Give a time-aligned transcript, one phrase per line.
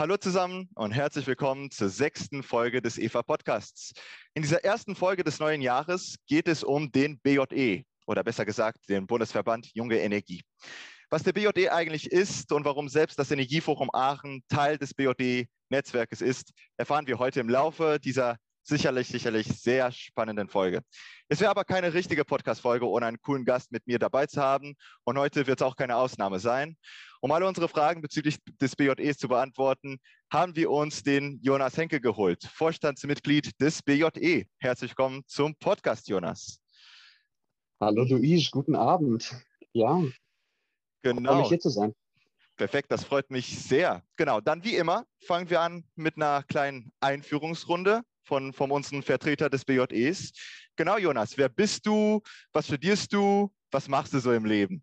[0.00, 3.92] Hallo zusammen und herzlich willkommen zur sechsten Folge des EVA Podcasts.
[4.32, 8.88] In dieser ersten Folge des neuen Jahres geht es um den BJE oder besser gesagt
[8.88, 10.42] den Bundesverband Junge Energie.
[11.10, 16.54] Was der BJE eigentlich ist und warum selbst das Energieforum Aachen Teil des BJE-Netzwerkes ist,
[16.78, 20.80] erfahren wir heute im Laufe dieser sicherlich, sicherlich sehr spannenden Folge.
[21.28, 24.76] Es wäre aber keine richtige Podcast-Folge, ohne einen coolen Gast mit mir dabei zu haben.
[25.04, 26.78] Und heute wird es auch keine Ausnahme sein.
[27.22, 29.98] Um alle unsere Fragen bezüglich des BJEs zu beantworten,
[30.32, 34.46] haben wir uns den Jonas Henke geholt, Vorstandsmitglied des BJE.
[34.58, 36.62] Herzlich willkommen zum Podcast, Jonas.
[37.78, 39.34] Hallo Luis, guten Abend.
[39.74, 40.02] Ja,
[41.02, 41.46] genau.
[41.46, 41.94] Hier zu sein.
[42.56, 44.02] Perfekt, das freut mich sehr.
[44.16, 49.50] Genau, dann wie immer fangen wir an mit einer kleinen Einführungsrunde von, von unserem Vertreter
[49.50, 50.32] des BJEs.
[50.74, 52.22] Genau, Jonas, wer bist du?
[52.54, 53.52] Was studierst du?
[53.70, 54.82] Was machst du so im Leben?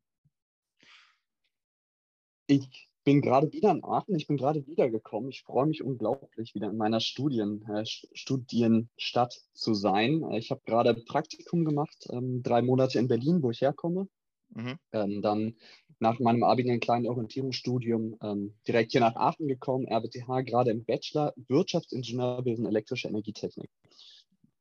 [2.47, 4.15] Ich bin gerade wieder in Aachen.
[4.15, 5.29] Ich bin gerade wiedergekommen.
[5.29, 10.29] Ich freue mich unglaublich, wieder in meiner Studien, äh, Studienstadt zu sein.
[10.33, 14.07] Ich habe gerade Praktikum gemacht, ähm, drei Monate in Berlin, wo ich herkomme.
[14.49, 14.79] Mhm.
[14.91, 15.55] Ähm, dann
[15.99, 20.71] nach meinem Abi in ein kleines Orientierungsstudium ähm, direkt hier nach Aachen gekommen, RWTH, gerade
[20.71, 23.69] im Bachelor Wirtschaftsingenieurwesen elektrische Energietechnik.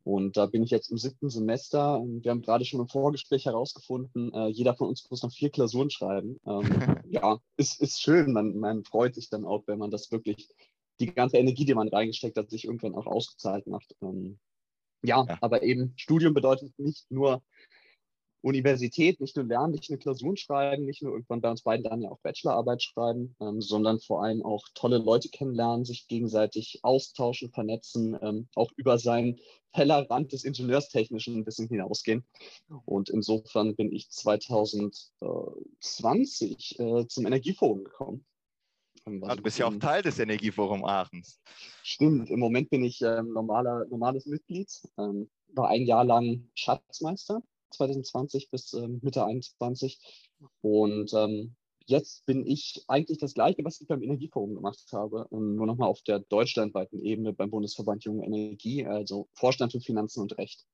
[0.06, 2.00] Und da bin ich jetzt im siebten Semester.
[2.00, 5.90] Wir haben gerade schon im Vorgespräch herausgefunden, äh, jeder von uns muss noch vier Klausuren
[5.90, 6.38] schreiben.
[6.46, 6.62] Ähm,
[7.10, 8.32] ja, ist, ist schön.
[8.32, 10.48] Man, man freut sich dann auch, wenn man das wirklich,
[11.00, 13.96] die ganze Energie, die man reingesteckt hat, sich irgendwann auch ausgezahlt macht.
[14.00, 14.38] Ähm,
[15.02, 17.42] ja, ja, aber eben Studium bedeutet nicht nur
[18.46, 22.00] Universität nicht nur lernen, nicht nur Klausuren schreiben, nicht nur irgendwann bei uns beiden dann
[22.00, 27.50] ja auch Bachelorarbeit schreiben, ähm, sondern vor allem auch tolle Leute kennenlernen, sich gegenseitig austauschen,
[27.50, 29.40] vernetzen, ähm, auch über seinen
[29.72, 32.24] Tellerrand des Ingenieurstechnischen ein bisschen hinausgehen.
[32.84, 38.24] Und insofern bin ich 2020 äh, zum Energieforum gekommen.
[39.06, 41.40] Ähm, ah, du bist ja auch Teil des Energieforum Aachens.
[41.82, 47.42] Stimmt, im Moment bin ich ähm, normaler, normales Mitglied, ähm, war ein Jahr lang Schatzmeister
[47.70, 50.00] 2020 bis ähm, Mitte 21.
[50.60, 51.56] Und ähm,
[51.86, 55.88] jetzt bin ich eigentlich das Gleiche, was ich beim Energieforum gemacht habe, ähm, nur nochmal
[55.88, 60.66] auf der deutschlandweiten Ebene beim Bundesverband Junge Energie, also Vorstand für Finanzen und Recht.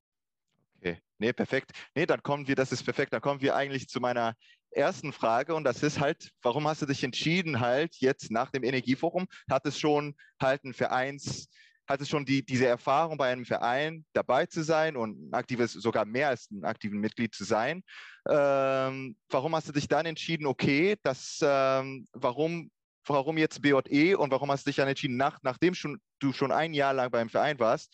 [0.79, 1.71] Okay, nee, perfekt.
[1.95, 4.35] Nee, dann kommen wir, das ist perfekt, dann kommen wir eigentlich zu meiner
[4.73, 8.65] ersten Frage und das ist halt, warum hast du dich entschieden, halt jetzt nach dem
[8.65, 11.49] Energieforum, hat es schon halt ein Vereins,
[11.87, 16.05] hattest schon die, diese Erfahrung bei einem Verein dabei zu sein und ein aktives, sogar
[16.05, 17.83] mehr als ein aktiven Mitglied zu sein.
[18.29, 22.71] Ähm, warum hast du dich dann entschieden, okay, das, ähm, warum,
[23.07, 26.53] warum jetzt BJE und warum hast du dich dann entschieden, nach, nachdem schon, du schon
[26.53, 27.93] ein Jahr lang beim Verein warst,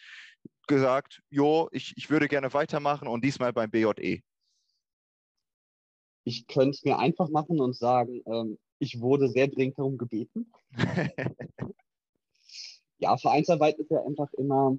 [0.66, 4.20] gesagt, jo, ich, ich würde gerne weitermachen und diesmal beim BJE?
[6.24, 10.52] Ich könnte es mir einfach machen und sagen, ähm, ich wurde sehr dringend darum gebeten.
[12.98, 14.76] ja, Vereinsarbeit ist ja einfach immer,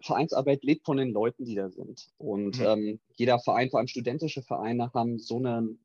[0.00, 2.08] Vereinsarbeit lebt von den Leuten, die da sind.
[2.18, 2.64] Und mhm.
[2.64, 5.80] ähm, jeder Verein, vor allem studentische Vereine, haben so einen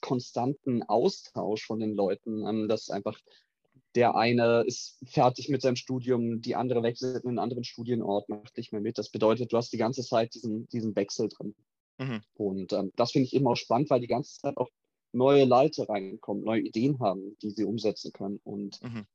[0.00, 3.18] konstanten Austausch von den Leuten, ähm, dass einfach
[3.96, 8.56] der eine ist fertig mit seinem Studium, die andere wechselt in einen anderen Studienort, macht
[8.56, 8.98] nicht mehr mit.
[8.98, 11.54] Das bedeutet, du hast die ganze Zeit diesen, diesen Wechsel drin.
[11.98, 12.20] Mhm.
[12.34, 14.68] Und ähm, das finde ich immer auch spannend, weil die ganze Zeit auch
[15.12, 18.40] neue Leute reinkommen, neue Ideen haben, die sie umsetzen können.
[18.44, 19.06] Und mhm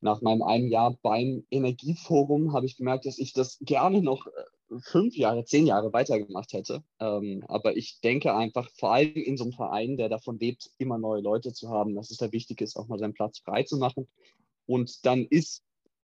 [0.00, 4.78] nach meinem einen Jahr beim Energieforum habe ich gemerkt, dass ich das gerne noch äh,
[4.80, 6.82] fünf Jahre, zehn Jahre weitergemacht hätte.
[7.00, 10.98] Ähm, aber ich denke einfach, vor allem in so einem Verein, der davon lebt, immer
[10.98, 13.78] neue Leute zu haben, dass es da wichtig ist, auch mal seinen Platz frei zu
[13.78, 14.08] machen.
[14.66, 15.62] Und dann ist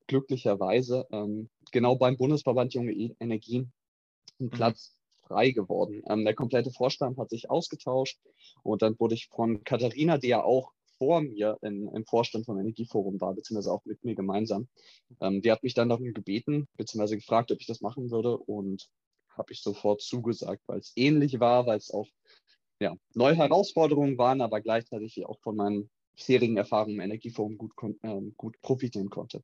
[0.08, 3.68] glücklicherweise ähm, genau beim Bundesverband Junge e-, Energie
[4.40, 4.50] ein mhm.
[4.50, 4.96] Platz
[5.28, 6.04] frei geworden.
[6.08, 8.20] Ähm, der komplette Vorstand hat sich ausgetauscht
[8.64, 10.72] und dann wurde ich von Katharina, die ja auch
[11.02, 14.68] vor mir in, im Vorstand vom Energieforum war, beziehungsweise auch mit mir gemeinsam.
[15.20, 18.88] Ähm, die hat mich dann darum gebeten, beziehungsweise gefragt, ob ich das machen würde und
[19.36, 22.08] habe ich sofort zugesagt, weil es ähnlich war, weil es auch
[22.80, 27.72] ja, neue Herausforderungen waren, aber gleichzeitig auch von meinen bisherigen Erfahrungen im Energieforum gut,
[28.04, 29.42] äh, gut profitieren konnte.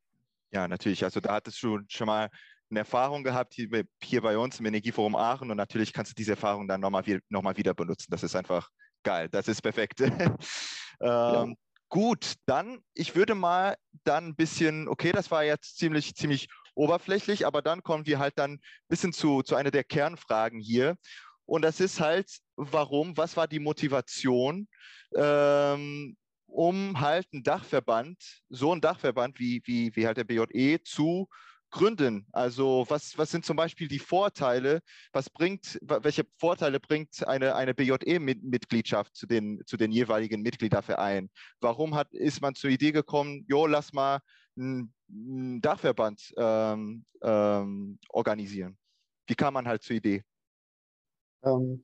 [0.52, 1.04] Ja, natürlich.
[1.04, 2.30] Also da hattest du schon mal
[2.70, 6.68] eine Erfahrung gehabt hier, bei uns im Energieforum Aachen und natürlich kannst du diese Erfahrung
[6.68, 8.12] dann nochmal noch wieder benutzen.
[8.12, 8.70] Das ist einfach
[9.02, 9.28] geil.
[9.31, 10.04] Das ist perfekt.
[11.02, 11.48] Ähm, ja.
[11.90, 17.46] Gut, dann, ich würde mal dann ein bisschen, okay, das war jetzt ziemlich, ziemlich oberflächlich,
[17.48, 20.98] aber dann kommen wir halt dann ein bisschen zu, zu einer der Kernfragen hier.
[21.46, 24.68] Und das ist halt, warum, was war die Motivation,
[25.16, 28.18] ähm, um halt einen Dachverband,
[28.50, 31.30] so einen Dachverband wie, wie, wie halt der BJE zu
[31.69, 32.25] gründen?
[32.31, 34.81] Also was, was sind zum Beispiel die Vorteile?
[35.12, 41.30] Was bringt, welche Vorteile bringt eine, eine BJE-Mitgliedschaft zu den, zu den jeweiligen Mitgliedervereinen?
[41.60, 44.19] Warum hat, ist man zur Idee gekommen, jo, lass mal
[44.58, 48.78] einen Dachverband ähm, ähm, organisieren?
[49.28, 50.24] Wie kam man halt zur Idee?
[51.44, 51.84] Ähm,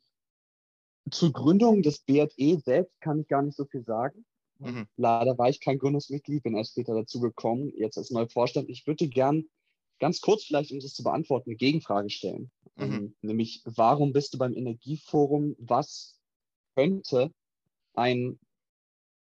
[1.11, 4.25] zur Gründung des BRE selbst kann ich gar nicht so viel sagen.
[4.59, 4.87] Mhm.
[4.95, 8.69] Leider war ich kein Gründungsmitglied, bin erst später dazu gekommen, jetzt als neuer Vorstand.
[8.69, 9.45] Ich würde gern
[9.99, 12.51] ganz kurz vielleicht, um das zu beantworten, eine Gegenfrage stellen.
[12.75, 12.83] Mhm.
[12.83, 15.55] Ähm, nämlich, warum bist du beim Energieforum?
[15.59, 16.19] Was
[16.75, 17.31] könnte
[17.93, 18.39] ein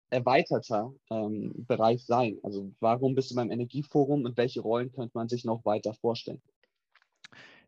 [0.09, 2.39] erweiterter ähm, Bereich sein?
[2.43, 6.41] Also warum bist du beim Energieforum und welche Rollen könnte man sich noch weiter vorstellen?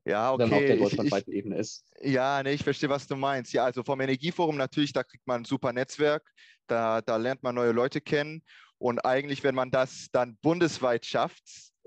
[0.06, 0.44] Ja, okay.
[0.44, 1.86] Wenn man auf der deutschlandweiten Ebene ist.
[2.02, 3.54] Ja, nee, ich verstehe, was du meinst.
[3.54, 6.32] Ja, also vom Energieforum natürlich, da kriegt man ein super Netzwerk,
[6.68, 8.42] da, da lernt man neue Leute kennen.
[8.78, 11.44] Und eigentlich, wenn man das dann bundesweit schafft,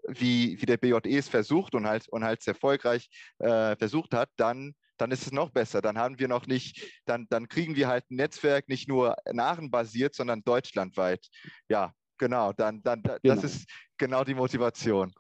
[0.09, 3.09] wie, wie der BJE es versucht und halt, und halt erfolgreich
[3.39, 5.81] äh, versucht hat, dann, dann ist es noch besser.
[5.81, 10.15] Dann haben wir noch nicht, dann, dann kriegen wir halt ein Netzwerk nicht nur nachenbasiert,
[10.15, 11.27] sondern deutschlandweit.
[11.69, 13.19] Ja, genau, dann, dann genau.
[13.23, 15.13] das ist genau die Motivation.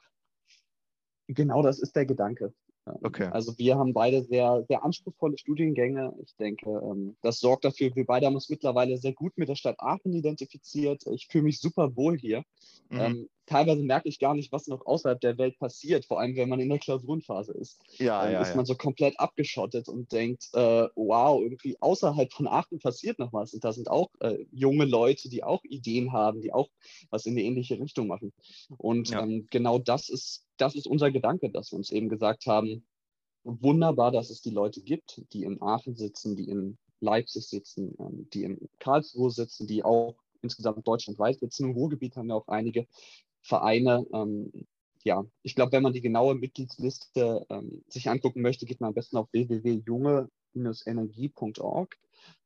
[1.29, 2.53] Genau, das ist der Gedanke.
[2.85, 3.29] Okay.
[3.31, 6.13] Also wir haben beide sehr, sehr anspruchsvolle Studiengänge.
[6.25, 9.55] Ich denke, ähm, das sorgt dafür, wir beide haben uns mittlerweile sehr gut mit der
[9.55, 11.05] Stadt Aachen identifiziert.
[11.13, 12.43] Ich fühle mich super wohl hier.
[12.89, 13.01] Mhm.
[13.01, 16.49] Ähm, teilweise merke ich gar nicht, was noch außerhalb der Welt passiert, vor allem wenn
[16.49, 17.81] man in der Klausurenphase ist.
[17.99, 18.57] Ja, ähm, ja, ist ja.
[18.57, 23.55] man so komplett abgeschottet und denkt, äh, wow, irgendwie außerhalb von Aachen passiert noch was.
[23.55, 26.69] Und da sind auch äh, junge Leute, die auch Ideen haben, die auch
[27.11, 28.33] was in eine ähnliche Richtung machen.
[28.77, 29.23] Und ja.
[29.23, 32.87] ähm, genau das ist das ist unser Gedanke, dass wir uns eben gesagt haben,
[33.43, 38.29] wunderbar, dass es die Leute gibt, die in Aachen sitzen, die in Leipzig sitzen, ähm,
[38.33, 41.65] die in Karlsruhe sitzen, die auch insgesamt deutschlandweit sitzen.
[41.65, 42.87] Im Ruhrgebiet haben wir auch einige
[43.41, 44.07] Vereine.
[44.13, 44.53] Ähm,
[45.03, 48.95] ja, ich glaube, wenn man die genaue Mitgliedsliste ähm, sich angucken möchte, geht man am
[48.95, 51.99] besten auf www.junge-energie.org.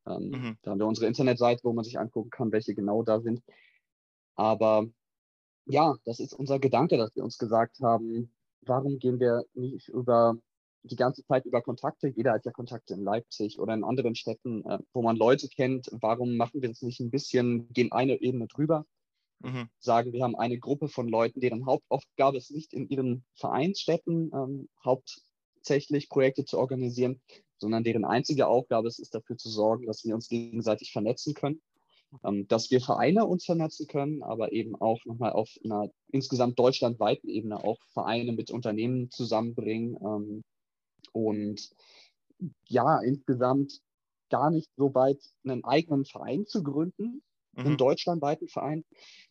[0.07, 0.57] Ähm, mhm.
[0.63, 3.43] Da haben wir unsere Internetseite, wo man sich angucken kann, welche genau da sind.
[4.37, 4.87] Aber
[5.67, 8.33] ja, das ist unser Gedanke, dass wir uns gesagt haben,
[8.63, 10.37] warum gehen wir nicht über
[10.85, 12.09] die ganze Zeit über Kontakte?
[12.09, 15.89] Jeder hat ja Kontakte in Leipzig oder in anderen Städten, äh, wo man Leute kennt.
[15.93, 18.87] Warum machen wir das nicht ein bisschen, gehen eine Ebene drüber?
[19.41, 19.69] Mhm.
[19.81, 24.69] Sagen, wir haben eine Gruppe von Leuten, deren Hauptaufgabe ist nicht in ihren Vereinsstädten ähm,
[24.85, 27.21] hauptsächlich Projekte zu organisieren,
[27.59, 31.61] sondern deren einzige Aufgabe ist, ist dafür zu sorgen, dass wir uns gegenseitig vernetzen können
[32.49, 37.63] dass wir Vereine uns vernetzen können, aber eben auch nochmal auf einer insgesamt deutschlandweiten Ebene
[37.63, 40.45] auch Vereine mit Unternehmen zusammenbringen ähm,
[41.13, 41.71] und
[42.69, 43.81] ja, insgesamt
[44.31, 47.23] gar nicht so weit einen eigenen Verein zu gründen,
[47.53, 47.67] mhm.
[47.67, 48.85] einen deutschlandweiten Verein,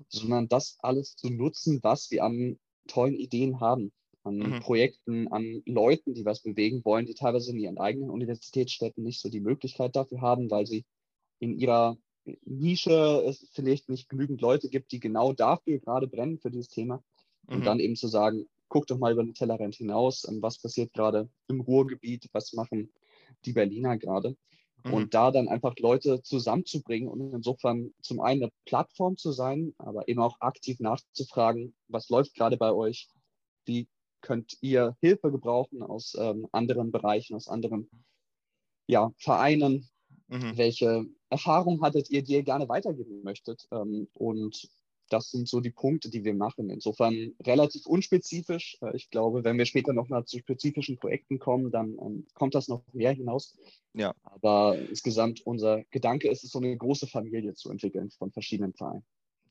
[0.09, 3.91] sondern das alles zu nutzen, was wir an tollen Ideen haben,
[4.23, 4.59] an mhm.
[4.59, 9.29] Projekten, an Leuten, die was bewegen wollen, die teilweise in ihren eigenen Universitätsstädten nicht so
[9.29, 10.85] die Möglichkeit dafür haben, weil sie
[11.39, 11.97] in ihrer
[12.45, 17.03] Nische es vielleicht nicht genügend Leute gibt, die genau dafür gerade brennen für dieses Thema.
[17.47, 17.63] Und mhm.
[17.63, 21.61] dann eben zu sagen, guck doch mal über den Tellerrand hinaus, was passiert gerade im
[21.61, 22.91] Ruhrgebiet, was machen
[23.45, 24.35] die Berliner gerade.
[24.83, 24.93] Mhm.
[24.93, 30.07] Und da dann einfach Leute zusammenzubringen und insofern zum einen eine Plattform zu sein, aber
[30.07, 33.07] eben auch aktiv nachzufragen, was läuft gerade bei euch,
[33.65, 33.87] wie
[34.21, 37.89] könnt ihr Hilfe gebrauchen aus ähm, anderen Bereichen, aus anderen
[38.87, 39.87] ja, Vereinen,
[40.27, 40.57] mhm.
[40.57, 43.67] welche Erfahrung hattet ihr, die ihr gerne weitergeben möchtet.
[43.71, 44.69] Ähm, und
[45.09, 46.69] das sind so die Punkte, die wir machen.
[46.69, 48.77] Insofern relativ unspezifisch.
[48.81, 52.55] Äh, ich glaube, wenn wir später noch mal zu spezifischen Projekten kommen, dann ähm, kommt
[52.55, 53.57] das noch mehr hinaus.
[53.93, 54.13] Ja.
[54.23, 59.05] Aber insgesamt unser Gedanke ist es, so eine große Familie zu entwickeln von verschiedenen Vereinen.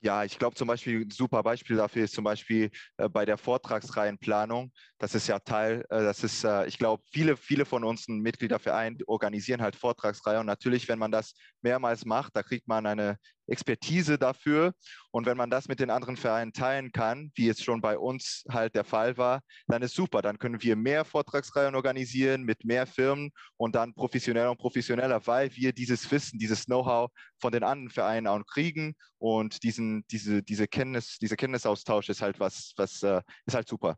[0.05, 3.39] Ja, ich glaube zum Beispiel, ein super Beispiel dafür ist zum Beispiel äh, bei der
[3.39, 4.71] Vortragsreihenplanung.
[4.99, 8.19] Das ist ja Teil, äh, das ist, äh, ich glaube, viele, viele von uns ein
[8.21, 10.41] Mitgliederverein organisieren halt Vortragsreihen.
[10.41, 11.33] Und natürlich, wenn man das
[11.63, 14.75] mehrmals macht, da kriegt man eine Expertise dafür.
[15.11, 18.45] Und wenn man das mit den anderen Vereinen teilen kann, wie es schon bei uns
[18.49, 20.23] halt der Fall war, dann ist super.
[20.23, 25.55] Dann können wir mehr Vortragsreihen organisieren mit mehr Firmen und dann professioneller und professioneller, weil
[25.55, 30.67] wir dieses Wissen, dieses Know-how von den anderen Vereinen auch kriegen und diesen, diese, diese
[30.67, 33.97] Kenntnis, dieser Kenntnisaustausch ist halt was, was äh, ist halt super.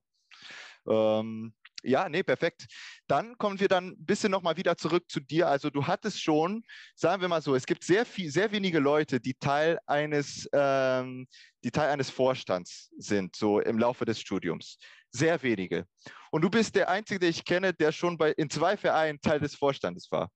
[0.88, 1.52] Ähm,
[1.86, 2.66] ja, nee, perfekt.
[3.06, 5.48] Dann kommen wir dann ein bisschen nochmal wieder zurück zu dir.
[5.48, 6.62] Also du hattest schon,
[6.94, 11.26] sagen wir mal so, es gibt sehr viel, sehr wenige Leute, die Teil eines, ähm,
[11.64, 14.78] die Teil eines Vorstands sind, so im Laufe des Studiums.
[15.10, 15.86] Sehr wenige.
[16.30, 19.40] Und du bist der Einzige, den ich kenne, der schon bei, in zwei Vereinen Teil
[19.40, 20.30] des Vorstandes war.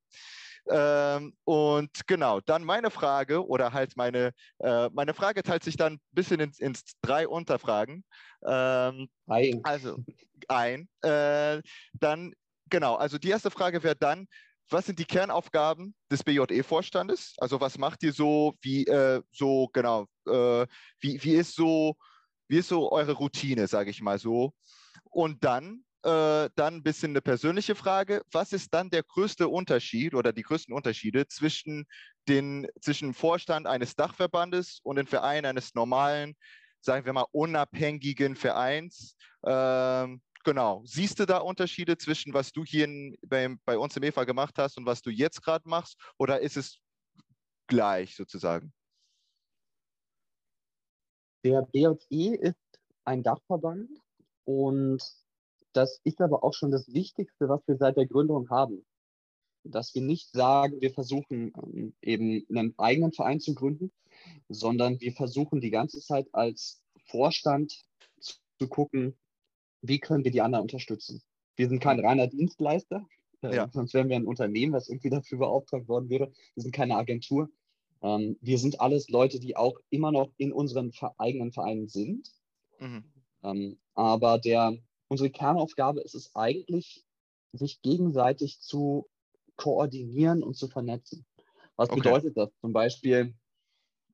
[0.71, 5.95] Ähm, und genau, dann meine Frage oder halt meine, äh, meine Frage teilt sich dann
[5.95, 8.05] ein bisschen ins, ins drei Unterfragen.
[8.47, 9.61] Ähm, ein.
[9.65, 9.99] Also
[10.49, 10.89] ein.
[11.03, 11.61] Äh,
[11.95, 12.33] dann,
[12.69, 14.27] genau, also die erste Frage wäre dann,
[14.69, 17.35] was sind die Kernaufgaben des BJE-Vorstandes?
[17.39, 20.67] Also was macht ihr so, wie äh, so, genau, äh,
[21.01, 21.97] wie, wie ist so
[22.51, 24.53] wie ist so eure Routine, sage ich mal so?
[25.05, 28.23] Und dann, äh, dann ein bisschen eine persönliche Frage.
[28.33, 31.87] Was ist dann der größte Unterschied oder die größten Unterschiede zwischen,
[32.29, 36.37] den, zwischen dem Vorstand eines Dachverbandes und dem Verein eines normalen,
[36.81, 39.17] sagen wir mal, unabhängigen Vereins?
[39.45, 40.83] Ähm, genau.
[40.85, 44.55] Siehst du da Unterschiede zwischen, was du hier in, bei, bei uns im EFA gemacht
[44.57, 45.99] hast und was du jetzt gerade machst?
[46.19, 46.79] Oder ist es
[47.67, 48.73] gleich sozusagen?
[51.45, 52.57] Der BJE ist
[53.05, 53.91] ein Dachverband
[54.45, 55.03] und
[55.73, 58.85] das ist aber auch schon das Wichtigste, was wir seit der Gründung haben.
[59.63, 63.93] Dass wir nicht sagen, wir versuchen ähm, eben einen eigenen Verein zu gründen,
[64.49, 67.85] sondern wir versuchen die ganze Zeit als Vorstand
[68.21, 69.19] zu, zu gucken,
[69.83, 71.23] wie können wir die anderen unterstützen.
[71.57, 73.07] Wir sind kein reiner Dienstleister,
[73.43, 73.69] äh, ja.
[73.73, 76.33] sonst wären wir ein Unternehmen, was irgendwie dafür beauftragt worden wäre.
[76.55, 77.51] Wir sind keine Agentur.
[78.03, 82.31] Ähm, wir sind alles Leute, die auch immer noch in unseren eigenen Vereinen sind.
[82.79, 83.05] Mhm.
[83.43, 84.77] Ähm, aber der,
[85.11, 87.05] unsere Kernaufgabe ist es eigentlich,
[87.53, 89.09] sich gegenseitig zu
[89.57, 91.27] koordinieren und zu vernetzen.
[91.77, 92.01] Was okay.
[92.01, 92.51] bedeutet das?
[92.61, 93.35] Zum Beispiel,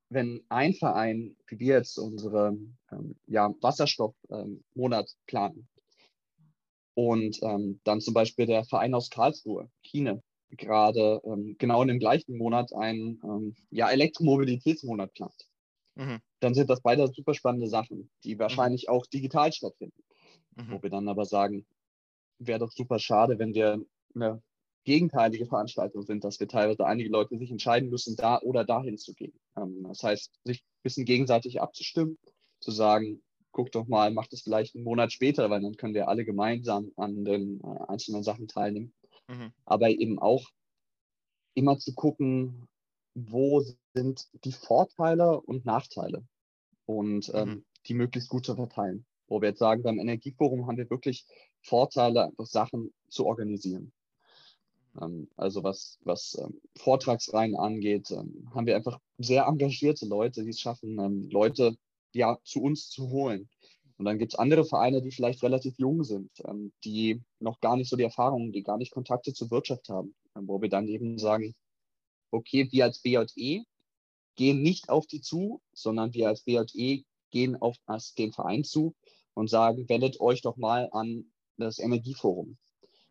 [0.09, 2.57] wenn ein Verein, wie wir jetzt unsere
[2.91, 5.69] ähm, ja, Wasserstoffmonat ähm, planen,
[6.95, 11.99] und ähm, dann zum Beispiel der Verein aus Karlsruhe, Kine, gerade ähm, genau in dem
[11.99, 15.47] gleichen Monat einen ähm, ja, Elektromobilitätsmonat plant.
[15.95, 16.21] Mhm.
[16.41, 18.38] Dann sind das beide super spannende Sachen, die mhm.
[18.38, 18.95] wahrscheinlich mhm.
[18.95, 20.03] auch digital stattfinden.
[20.57, 20.71] Mhm.
[20.71, 21.67] Wo wir dann aber sagen,
[22.39, 23.81] wäre doch super schade, wenn wir
[24.15, 24.43] eine
[24.85, 29.15] gegenteilige Veranstaltung sind, dass wir teilweise einige Leute sich entscheiden müssen, da oder dahin zu
[29.15, 29.39] gehen.
[29.57, 32.19] Ähm, das heißt, sich ein bisschen gegenseitig abzustimmen,
[32.61, 33.23] zu sagen,
[33.53, 36.93] guck doch mal, mach das vielleicht einen Monat später, weil dann können wir alle gemeinsam
[36.97, 38.95] an den äh, einzelnen Sachen teilnehmen.
[39.29, 39.53] Mhm.
[39.65, 40.45] Aber eben auch
[41.55, 42.69] immer zu gucken,
[43.15, 46.25] wo sind die Vorteile und Nachteile
[46.85, 47.65] und ähm, mhm.
[47.87, 49.07] die möglichst gut zu verteilen.
[49.28, 51.26] Wo wir jetzt sagen, beim Energieforum haben wir wirklich
[51.61, 53.92] Vorteile, einfach Sachen zu organisieren.
[55.00, 60.50] Ähm, also was, was ähm, Vortragsreihen angeht, ähm, haben wir einfach sehr engagierte Leute, die
[60.50, 61.76] es schaffen, Leute
[62.12, 63.49] ja zu uns zu holen.
[63.99, 66.30] Und dann gibt es andere Vereine, die vielleicht relativ jung sind,
[66.85, 70.61] die noch gar nicht so die Erfahrungen, die gar nicht Kontakte zur Wirtschaft haben, wo
[70.61, 71.54] wir dann eben sagen,
[72.30, 73.64] okay, wir als BJE
[74.35, 77.76] gehen nicht auf die zu, sondern wir als BJE gehen auf
[78.18, 78.95] den Verein zu
[79.37, 82.57] und sagen, wendet euch doch mal an das Energieforum,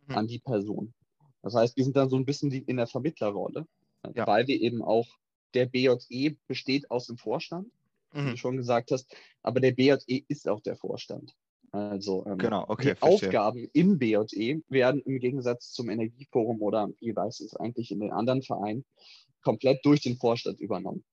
[0.07, 0.15] mhm.
[0.15, 0.93] an die Person.
[1.41, 3.65] Das heißt, wir sind dann so ein bisschen die, in der Vermittlerrolle,
[4.13, 4.27] ja.
[4.27, 5.07] weil wir eben auch,
[5.53, 7.71] der BJE besteht aus dem Vorstand
[8.15, 8.25] mhm.
[8.25, 9.13] wie du schon gesagt hast.
[9.43, 11.35] Aber der BJE ist auch der Vorstand.
[11.71, 13.29] Also ähm, genau, okay, die verstehe.
[13.29, 18.11] Aufgaben im BJE werden im Gegensatz zum Energieforum oder wie weiß es eigentlich in den
[18.11, 18.85] anderen Vereinen
[19.41, 21.03] komplett durch den Vorstand übernommen.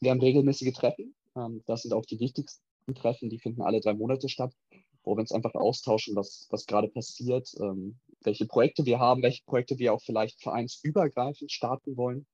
[0.00, 1.14] Wir haben regelmäßige Treffen.
[1.36, 2.62] Ähm, das sind auch die wichtigsten
[2.94, 3.30] Treffen.
[3.30, 4.52] Die finden alle drei Monate statt,
[5.04, 9.44] wo wir uns einfach austauschen, was, was gerade passiert, ähm, welche Projekte wir haben, welche
[9.44, 12.26] Projekte wir auch vielleicht vereinsübergreifend starten wollen.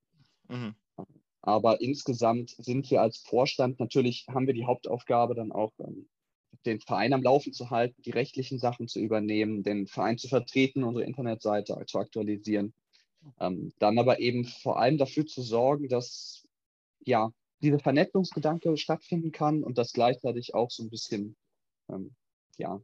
[0.48, 0.74] Mhm.
[1.42, 6.08] Aber insgesamt sind wir als Vorstand natürlich, haben wir die Hauptaufgabe dann auch, ähm,
[6.64, 10.82] den Verein am Laufen zu halten, die rechtlichen Sachen zu übernehmen, den Verein zu vertreten,
[10.82, 12.74] unsere Internetseite zu aktualisieren.
[13.38, 16.46] Ähm, dann aber eben vor allem dafür zu sorgen, dass
[17.04, 21.36] ja dieser Vernetzungsgedanke stattfinden kann und dass gleichzeitig auch so ein bisschen
[21.90, 22.14] ähm,
[22.56, 22.80] ja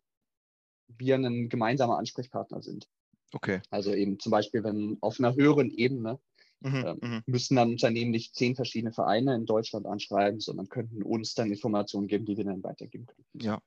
[0.88, 2.88] wir ein gemeinsamer Ansprechpartner sind.
[3.32, 3.62] Okay.
[3.70, 6.20] Also eben zum Beispiel, wenn auf einer höheren Ebene
[6.62, 11.02] Mhm, ähm, mhm, müssen dann Unternehmen nicht zehn verschiedene Vereine in Deutschland anschreiben, sondern könnten
[11.02, 13.26] uns dann Informationen geben, die wir dann weitergeben können.
[13.34, 13.60] Ja.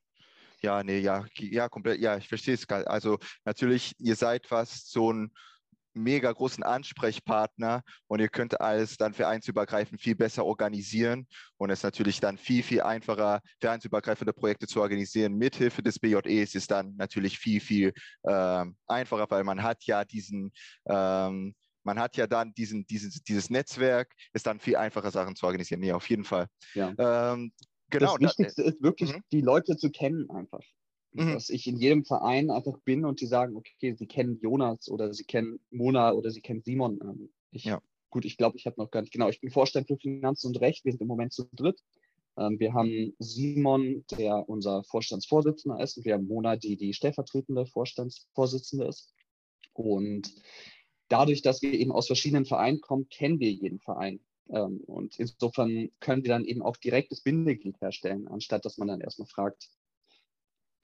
[0.61, 2.89] Ja, nee, ja, ja, komplett, ja, ich verstehe es gerade.
[2.89, 5.31] Also natürlich, ihr seid fast so ein
[5.95, 11.83] mega großen Ansprechpartner und ihr könnt alles dann vereinsübergreifend viel besser organisieren und es ist
[11.83, 15.33] natürlich dann viel, viel einfacher, vereinsübergreifende Projekte zu organisieren.
[15.33, 17.93] Mithilfe des BJEs ist dann natürlich viel, viel
[18.27, 20.51] ähm, einfacher, weil man hat ja diesen
[20.87, 25.45] ähm, man hat ja dann diesen, dieses, dieses Netzwerk, ist dann viel einfacher, Sachen zu
[25.45, 25.81] organisieren.
[25.81, 26.47] Nee, auf jeden Fall.
[26.73, 26.89] Ja.
[26.97, 27.53] Ähm,
[27.89, 28.17] genau.
[28.17, 29.21] Das Wichtigste ist wirklich, mhm.
[29.31, 30.61] die Leute zu kennen einfach.
[31.15, 31.33] Mhm.
[31.33, 35.13] Dass ich in jedem Verein einfach bin und die sagen, okay, sie kennen Jonas oder
[35.13, 36.99] sie kennen Mona oder sie kennen Simon.
[37.01, 37.81] Ähm, ich, ja.
[38.09, 40.59] Gut, ich glaube, ich habe noch gar nicht, genau, ich bin Vorstand für Finanzen und
[40.59, 41.81] Recht, wir sind im Moment zu dritt.
[42.37, 47.65] Ähm, wir haben Simon, der unser Vorstandsvorsitzender ist, und wir haben Mona, die die stellvertretende
[47.65, 49.13] Vorstandsvorsitzende ist.
[49.71, 50.33] Und
[51.07, 54.19] dadurch, dass wir eben aus verschiedenen Vereinen kommen, kennen wir jeden Verein.
[54.49, 58.89] Ähm, und insofern können wir dann eben auch direkt das Bindeglied herstellen, anstatt dass man
[58.89, 59.69] dann erstmal fragt,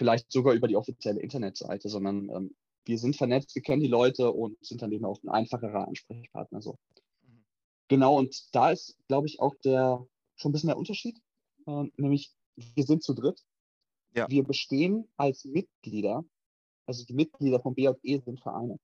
[0.02, 2.56] vielleicht sogar über die offizielle Internetseite, sondern ähm,
[2.86, 6.60] wir sind vernetzt, wir kennen die Leute und sind dann eben auch ein einfacherer Ansprechpartner.
[6.60, 6.80] So.
[7.22, 7.46] Mhm.
[7.88, 10.04] Genau, und da ist, glaube ich, auch der
[10.38, 11.22] schon ein bisschen der Unterschied,
[11.68, 13.44] äh, nämlich wir sind zu dritt.
[14.16, 14.28] Ja.
[14.28, 16.26] Wir bestehen als Mitglieder,
[16.88, 18.80] also die Mitglieder vom BJE sind Vereine.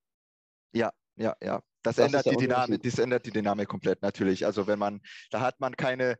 [0.72, 1.60] Ja, ja, ja.
[1.82, 4.46] Das, das ändert die Dynamik, das ändert die Dynamik komplett natürlich.
[4.46, 6.16] Also wenn man, da hat man keine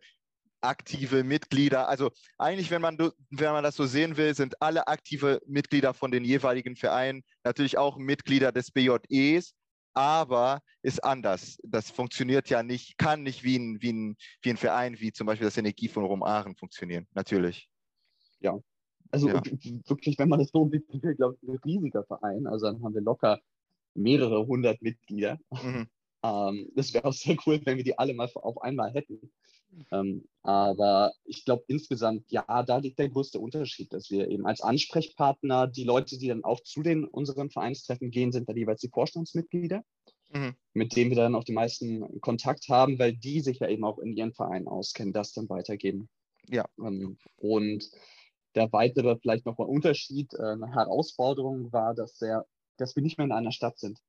[0.61, 1.88] aktive Mitglieder.
[1.88, 6.11] Also eigentlich, wenn man, wenn man das so sehen will, sind alle aktive Mitglieder von
[6.11, 9.55] den jeweiligen Vereinen natürlich auch Mitglieder des BJEs,
[9.95, 11.59] aber ist anders.
[11.65, 15.27] Das funktioniert ja nicht, kann nicht wie ein, wie ein, wie ein Verein, wie zum
[15.27, 17.69] Beispiel das Energieforum Aachen funktionieren, natürlich.
[18.41, 18.59] Ja,
[19.11, 19.43] also ja.
[19.87, 22.47] wirklich, wenn man das so sieht, glaube ich, ein riesiger Verein.
[22.47, 23.41] Also dann haben wir locker
[23.95, 25.38] mehrere hundert Mitglieder.
[25.50, 25.88] Mhm.
[26.23, 29.33] Ähm, das wäre auch sehr cool, wenn wir die alle mal auf einmal hätten.
[29.91, 34.61] Ähm, aber ich glaube insgesamt, ja, da liegt der größte Unterschied, dass wir eben als
[34.61, 38.89] Ansprechpartner, die Leute, die dann auch zu den unseren Vereinstreffen gehen, sind dann jeweils die
[38.89, 39.83] Vorstandsmitglieder,
[40.33, 40.55] mhm.
[40.73, 43.99] mit denen wir dann auch die meisten Kontakt haben, weil die sich ja eben auch
[43.99, 46.09] in ihren Vereinen auskennen, das dann weitergeben.
[46.49, 46.65] Ja.
[46.79, 47.91] Ähm, und
[48.55, 52.47] der weitere, vielleicht nochmal Unterschied, äh, eine Herausforderung war, dass, der,
[52.79, 54.01] dass wir nicht mehr in einer Stadt sind.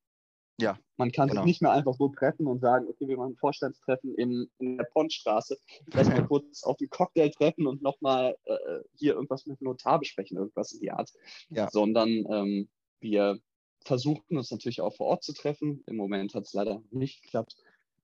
[0.59, 0.77] Ja.
[0.97, 1.41] Man kann genau.
[1.41, 4.77] sich nicht mehr einfach so treffen und sagen, okay, wir machen ein Vorstandstreffen in, in
[4.77, 5.57] der Pontstraße,
[5.89, 8.55] vielleicht mal kurz auf den Cocktail treffen und nochmal äh,
[8.95, 11.11] hier irgendwas mit dem Notar besprechen, irgendwas in die Art.
[11.49, 11.69] Ja.
[11.71, 13.39] Sondern ähm, wir
[13.85, 15.83] versuchen uns natürlich auch vor Ort zu treffen.
[15.87, 17.55] Im Moment hat es leider nicht geklappt,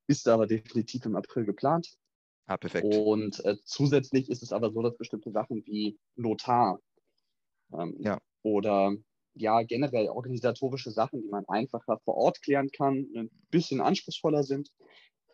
[0.07, 1.97] ist aber definitiv im April geplant.
[2.47, 2.93] Ah, perfekt.
[2.95, 6.79] Und äh, zusätzlich ist es aber so, dass bestimmte Sachen wie Notar
[7.73, 8.19] ähm, ja.
[8.43, 8.95] oder
[9.35, 14.71] ja generell organisatorische Sachen, die man einfacher vor Ort klären kann, ein bisschen anspruchsvoller sind,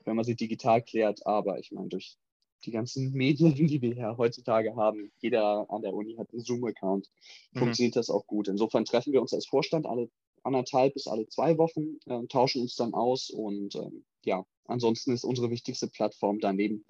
[0.05, 1.25] wenn man sie digital klärt.
[1.25, 2.17] Aber ich meine, durch
[2.65, 7.07] die ganzen Medien, die wir ja heutzutage haben, jeder an der Uni hat einen Zoom-Account,
[7.51, 7.59] mhm.
[7.59, 8.47] funktioniert das auch gut.
[8.47, 10.09] Insofern treffen wir uns als Vorstand alle
[10.43, 15.23] anderthalb bis alle zwei Wochen, äh, tauschen uns dann aus und ähm, ja, ansonsten ist
[15.23, 16.83] unsere wichtigste Plattform daneben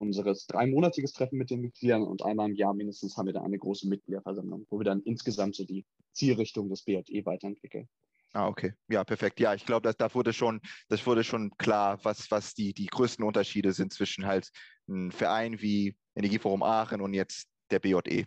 [0.00, 3.58] unseres dreimonatiges Treffen mit den Mitgliedern und einmal im Jahr mindestens haben wir da eine
[3.58, 7.88] große Mitgliederversammlung, wo wir dann insgesamt so die Zielrichtung des BJE weiterentwickeln.
[8.32, 8.72] Ah, okay.
[8.88, 9.40] Ja, perfekt.
[9.40, 12.86] Ja, ich glaube, dass da wurde schon, das wurde schon klar, was, was die, die
[12.86, 14.48] größten Unterschiede sind zwischen halt
[14.88, 18.24] einem Verein wie Energieforum Aachen und jetzt der BJE.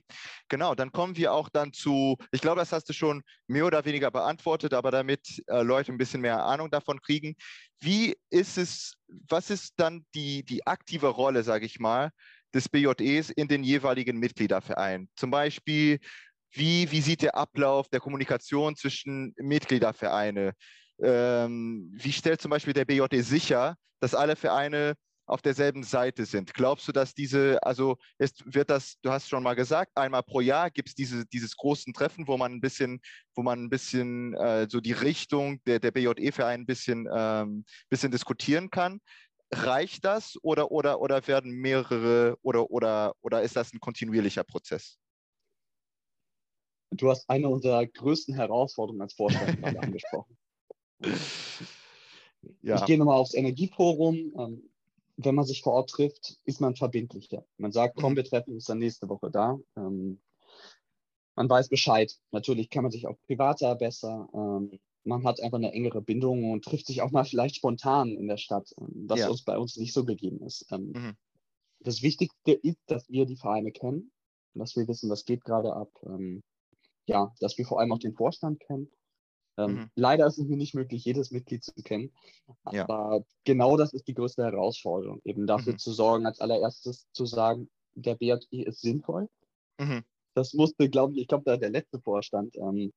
[0.50, 3.86] Genau, dann kommen wir auch dann zu, ich glaube, das hast du schon mehr oder
[3.86, 7.36] weniger beantwortet, aber damit äh, Leute ein bisschen mehr Ahnung davon kriegen.
[7.80, 8.96] Wie ist es,
[9.30, 12.12] was ist dann die, die aktive Rolle, sage ich mal,
[12.54, 15.10] des BJEs in den jeweiligen Mitgliedervereinen?
[15.16, 16.00] Zum Beispiel,
[16.52, 20.54] wie, wie sieht der Ablauf der Kommunikation zwischen Mitgliedervereine?
[21.02, 24.94] Ähm, wie stellt zum Beispiel der BJE sicher, dass alle Vereine
[25.26, 26.54] auf derselben Seite sind.
[26.54, 30.42] Glaubst du, dass diese, also ist, wird das, du hast schon mal gesagt, einmal pro
[30.42, 33.02] Jahr gibt es diese, dieses großen Treffen, wo man ein bisschen,
[33.36, 38.12] wo man ein bisschen äh, so die Richtung der, der BJE-Verein ein bisschen, ähm, bisschen
[38.12, 39.00] diskutieren kann.
[39.54, 44.98] Reicht das oder, oder, oder werden mehrere oder, oder, oder ist das ein kontinuierlicher Prozess?
[46.92, 50.38] Du hast eine unserer größten Herausforderungen als Vorstand angesprochen.
[52.62, 52.76] Ja.
[52.76, 54.68] Ich gehe nochmal aufs Energieforum.
[55.18, 57.46] Wenn man sich vor Ort trifft, ist man verbindlicher.
[57.58, 58.18] Man sagt, komm, mhm.
[58.18, 59.60] wir treffen uns dann nächste Woche da.
[59.78, 60.20] Ähm,
[61.36, 62.18] man weiß Bescheid.
[62.32, 64.28] Natürlich kann man sich auch privater besser.
[64.34, 68.28] Ähm, man hat einfach eine engere Bindung und trifft sich auch mal vielleicht spontan in
[68.28, 69.30] der Stadt, ähm, was ja.
[69.30, 70.66] uns bei uns nicht so gegeben ist.
[70.72, 71.18] Ähm, mhm.
[71.80, 74.12] Das Wichtigste ist, dass wir die Vereine kennen,
[74.54, 75.92] dass wir wissen, was geht gerade ab.
[76.04, 76.42] Ähm,
[77.06, 78.90] ja, dass wir vor allem auch den Vorstand kennen
[79.58, 79.90] ähm, mhm.
[79.96, 82.12] Leider ist es mir nicht möglich, jedes Mitglied zu kennen.
[82.72, 82.84] Ja.
[82.84, 85.80] Aber genau das ist die größte Herausforderung, eben dafür mhm.
[85.80, 89.30] zu sorgen, als allererstes zu sagen, der BJI ist sinnvoll.
[89.80, 90.04] Mhm.
[90.36, 92.92] Das musste, glaube ich, ich glaube, da hat der letzte Vorstand ähm,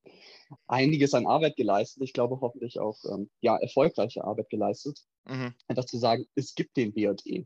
[0.66, 2.02] einiges an Arbeit geleistet.
[2.02, 2.96] Ich glaube, hoffentlich auch
[3.42, 5.00] ja, erfolgreiche Arbeit geleistet.
[5.26, 5.52] Mhm.
[5.68, 7.44] Einfach zu sagen, es gibt den BJE.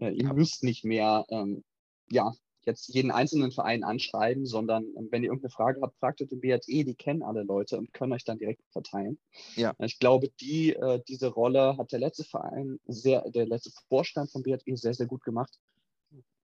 [0.00, 0.32] Äh, ihr ja.
[0.32, 1.64] müsst nicht mehr ähm,
[2.10, 2.32] ja,
[2.66, 6.40] jetzt jeden einzelnen Verein anschreiben, sondern ähm, wenn ihr irgendeine Frage habt, fragt ihr den
[6.40, 9.18] BRE, die kennen alle Leute und können euch dann direkt verteilen.
[9.56, 9.74] Ja.
[9.78, 14.42] Ich glaube, die, äh, diese Rolle hat der letzte Verein sehr, der letzte Vorstand von
[14.42, 15.58] BRE sehr, sehr gut gemacht.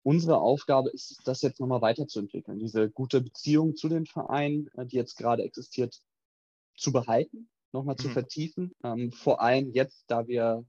[0.03, 4.97] Unsere Aufgabe ist das jetzt nochmal weiterzuentwickeln, diese gute Beziehung zu den Vereinen, äh, die
[4.97, 6.01] jetzt gerade existiert,
[6.75, 8.01] zu behalten, nochmal mhm.
[8.01, 8.73] zu vertiefen.
[8.83, 10.65] Ähm, vor allem jetzt, da wir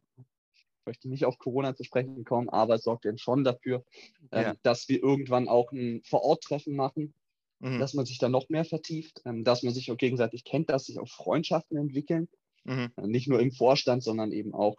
[0.86, 3.84] möchte nicht auf Corona zu sprechen kommen, aber es sorgt eben schon dafür,
[4.32, 4.54] ähm, ja.
[4.62, 7.14] dass wir irgendwann auch ein Vor-Ort-Treffen machen,
[7.60, 7.78] mhm.
[7.78, 10.86] dass man sich da noch mehr vertieft, ähm, dass man sich auch gegenseitig kennt, dass
[10.86, 12.28] sich auch Freundschaften entwickeln.
[12.64, 12.92] Mhm.
[12.96, 14.76] Äh, nicht nur im Vorstand, sondern eben auch,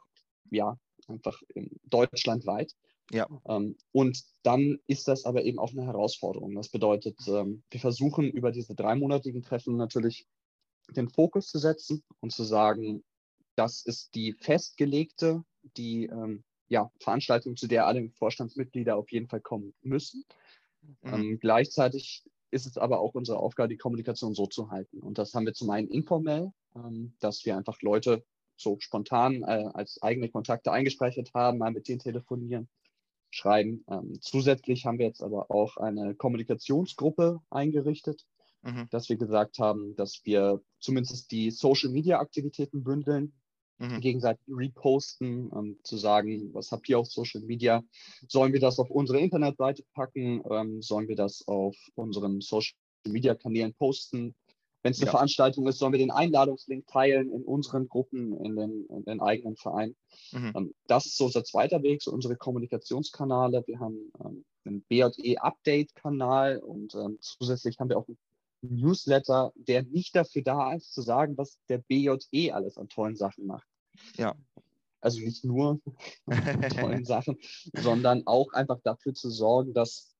[0.51, 1.41] ja, einfach
[1.83, 2.73] deutschlandweit.
[3.11, 3.27] Ja.
[3.47, 6.55] Ähm, und dann ist das aber eben auch eine Herausforderung.
[6.55, 10.25] Das bedeutet, ähm, wir versuchen über diese dreimonatigen Treffen natürlich
[10.89, 13.03] den Fokus zu setzen und zu sagen,
[13.55, 15.43] das ist die festgelegte
[15.77, 20.25] die ähm, ja, Veranstaltung, zu der alle Vorstandsmitglieder auf jeden Fall kommen müssen.
[20.81, 21.13] Mhm.
[21.13, 24.99] Ähm, gleichzeitig ist es aber auch unsere Aufgabe, die Kommunikation so zu halten.
[24.99, 28.23] Und das haben wir zum einen informell, ähm, dass wir einfach Leute
[28.57, 32.69] so spontan äh, als eigene Kontakte eingespeichert haben, mal mit denen telefonieren,
[33.29, 33.83] schreiben.
[33.89, 38.25] Ähm, zusätzlich haben wir jetzt aber auch eine Kommunikationsgruppe eingerichtet,
[38.61, 38.87] mhm.
[38.91, 43.33] dass wir gesagt haben, dass wir zumindest die Social-Media-Aktivitäten bündeln,
[43.77, 44.01] mhm.
[44.01, 47.83] gegenseitig reposten, um zu sagen, was habt ihr auf Social Media?
[48.27, 50.41] Sollen wir das auf unsere Internetseite packen?
[50.49, 52.73] Ähm, sollen wir das auf unseren Social
[53.07, 54.35] Media Kanälen posten?
[54.85, 55.13] Wenn es eine ja.
[55.13, 59.55] Veranstaltung ist, sollen wir den Einladungslink teilen in unseren Gruppen, in den, in den eigenen
[59.55, 59.95] Verein.
[60.31, 60.53] Mhm.
[60.55, 63.63] Ähm, das ist so unser zweiter Weg, so unsere Kommunikationskanäle.
[63.65, 68.19] Wir haben ähm, einen BJE-Update-Kanal und ähm, zusätzlich haben wir auch einen
[68.69, 73.45] Newsletter, der nicht dafür da ist, zu sagen, was der BJE alles an tollen Sachen
[73.45, 73.67] macht.
[74.17, 74.35] Ja.
[75.01, 75.79] Also nicht nur
[76.79, 77.37] tollen Sachen,
[77.73, 80.15] sondern auch einfach dafür zu sorgen, dass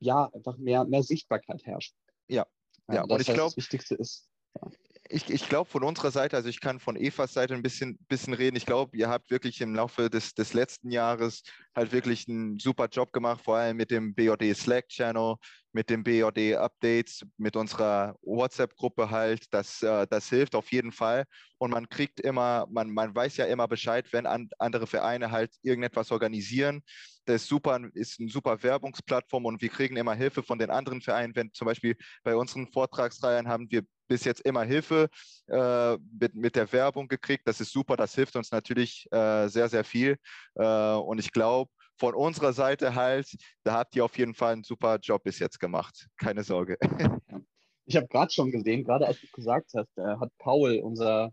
[0.00, 1.94] ja einfach mehr, mehr Sichtbarkeit herrscht.
[2.28, 2.46] Ja,
[2.90, 4.28] ja, und ich glaube, das Wichtigste ist.
[4.54, 4.70] Ja.
[5.10, 8.34] Ich, ich glaube von unserer Seite, also ich kann von Evas Seite ein bisschen, bisschen
[8.34, 8.56] reden.
[8.56, 11.42] Ich glaube, ihr habt wirklich im Laufe des, des letzten Jahres
[11.74, 15.36] halt wirklich einen super Job gemacht, vor allem mit dem BOD Slack Channel,
[15.72, 19.46] mit dem BOD Updates, mit unserer WhatsApp-Gruppe halt.
[19.50, 21.24] Das, äh, das hilft auf jeden Fall.
[21.56, 25.54] Und man kriegt immer, man, man weiß ja immer Bescheid, wenn an, andere Vereine halt
[25.62, 26.82] irgendetwas organisieren.
[27.24, 31.00] Das ist super, ist eine super Werbungsplattform und wir kriegen immer Hilfe von den anderen
[31.00, 31.34] Vereinen.
[31.34, 35.08] Wenn zum Beispiel bei unseren Vortragsreihen haben wir bis jetzt immer Hilfe
[35.46, 37.46] äh, mit, mit der Werbung gekriegt.
[37.46, 40.16] Das ist super, das hilft uns natürlich äh, sehr, sehr viel.
[40.54, 44.64] Äh, und ich glaube, von unserer Seite halt, da habt ihr auf jeden Fall einen
[44.64, 46.08] super Job bis jetzt gemacht.
[46.16, 46.78] Keine Sorge.
[47.90, 51.32] Ich habe gerade schon gesehen, gerade als du gesagt hast, äh, hat Paul, unser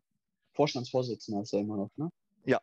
[0.54, 2.10] Vorstandsvorsitzender, ist er immer noch, ne?
[2.46, 2.62] Ja.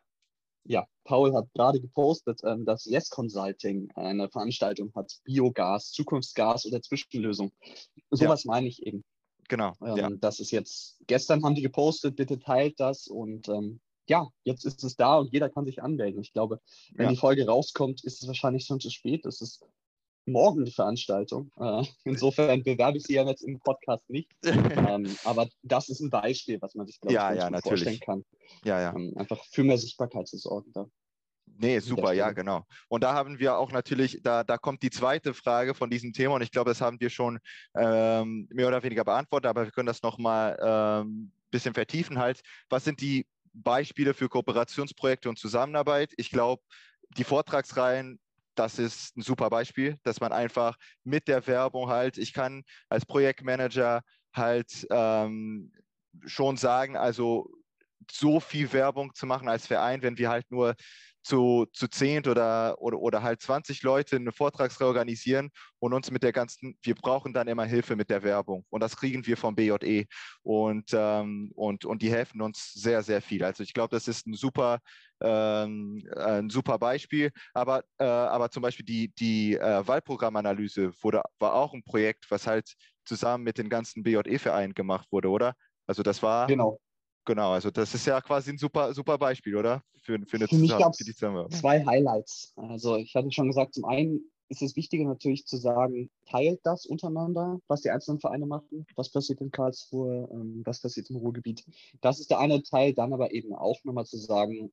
[0.63, 6.81] Ja, Paul hat gerade gepostet, ähm, dass Yes Consulting eine Veranstaltung hat, Biogas, Zukunftsgas oder
[6.81, 7.51] Zwischenlösung.
[8.09, 8.51] Sowas ja.
[8.51, 9.03] meine ich eben.
[9.49, 9.73] Genau.
[9.81, 10.09] Ähm, ja.
[10.09, 14.83] Das ist jetzt, gestern haben die gepostet, bitte teilt das und ähm, ja, jetzt ist
[14.83, 16.21] es da und jeder kann sich anmelden.
[16.21, 16.59] Ich glaube,
[16.93, 17.11] wenn ja.
[17.11, 19.25] die Folge rauskommt, ist es wahrscheinlich schon zu spät.
[19.25, 19.65] Es ist
[20.25, 21.51] morgen die Veranstaltung.
[21.57, 24.29] Äh, insofern bewerbe ich sie ja jetzt im Podcast nicht.
[24.43, 28.25] ähm, aber das ist ein Beispiel, was man sich, glaube ja, ich, ja, vorstellen kann.
[28.65, 28.95] Ja, ja.
[28.95, 30.71] Ähm, einfach für mehr Sichtbarkeit zu sorgen.
[30.73, 30.87] Da.
[31.57, 32.65] Nee, super, ja, genau.
[32.87, 36.35] Und da haben wir auch natürlich, da, da kommt die zweite Frage von diesem Thema
[36.35, 37.39] und ich glaube, das haben wir schon
[37.75, 42.41] ähm, mehr oder weniger beantwortet, aber wir können das nochmal ein ähm, bisschen vertiefen halt.
[42.69, 46.13] Was sind die Beispiele für Kooperationsprojekte und Zusammenarbeit?
[46.17, 46.63] Ich glaube,
[47.17, 48.19] die Vortragsreihen,
[48.55, 53.05] das ist ein super Beispiel, dass man einfach mit der Werbung halt, ich kann als
[53.05, 54.01] Projektmanager
[54.33, 55.71] halt ähm,
[56.25, 57.49] schon sagen, also
[58.11, 60.75] so viel Werbung zu machen als Verein, wenn wir halt nur
[61.23, 66.21] zu, zu zehnt oder, oder, oder halt 20 Leute eine Vortragsreihe organisieren und uns mit
[66.21, 69.55] der ganzen, wir brauchen dann immer Hilfe mit der Werbung und das kriegen wir vom
[69.55, 70.05] BJE
[70.41, 73.43] und, ähm, und, und die helfen uns sehr, sehr viel.
[73.43, 74.79] Also ich glaube, das ist ein super,
[75.21, 81.53] ähm, ein super Beispiel, aber, äh, aber zum Beispiel die, die äh, Wahlprogrammanalyse wurde, war
[81.53, 82.73] auch ein Projekt, was halt
[83.05, 85.55] zusammen mit den ganzen BJE-Vereinen gemacht wurde, oder?
[85.87, 86.79] Also das war genau.
[87.25, 89.81] Genau, also das ist ja quasi ein super, super Beispiel, oder?
[90.01, 91.15] Für, für, eine für mich gab es
[91.59, 92.53] zwei Highlights.
[92.57, 96.85] Also ich hatte schon gesagt, zum einen ist es wichtiger natürlich zu sagen, teilt das
[96.85, 101.65] untereinander, was die einzelnen Vereine machen, was passiert in Karlsruhe, ähm, was passiert im Ruhrgebiet.
[102.01, 104.71] Das ist der eine Teil, dann aber eben auch nochmal zu sagen,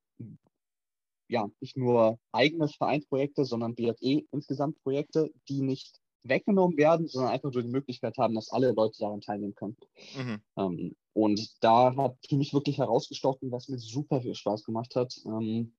[1.29, 7.53] ja, nicht nur eigene Vereinsprojekte, sondern BJE insgesamt Projekte, die nicht weggenommen werden, sondern einfach
[7.53, 9.77] nur die Möglichkeit haben, dass alle Leute daran teilnehmen können.
[10.17, 10.41] Mhm.
[10.57, 15.15] Ähm, und da hat für mich wirklich herausgestochen, was mir super viel Spaß gemacht hat,
[15.27, 15.75] ähm,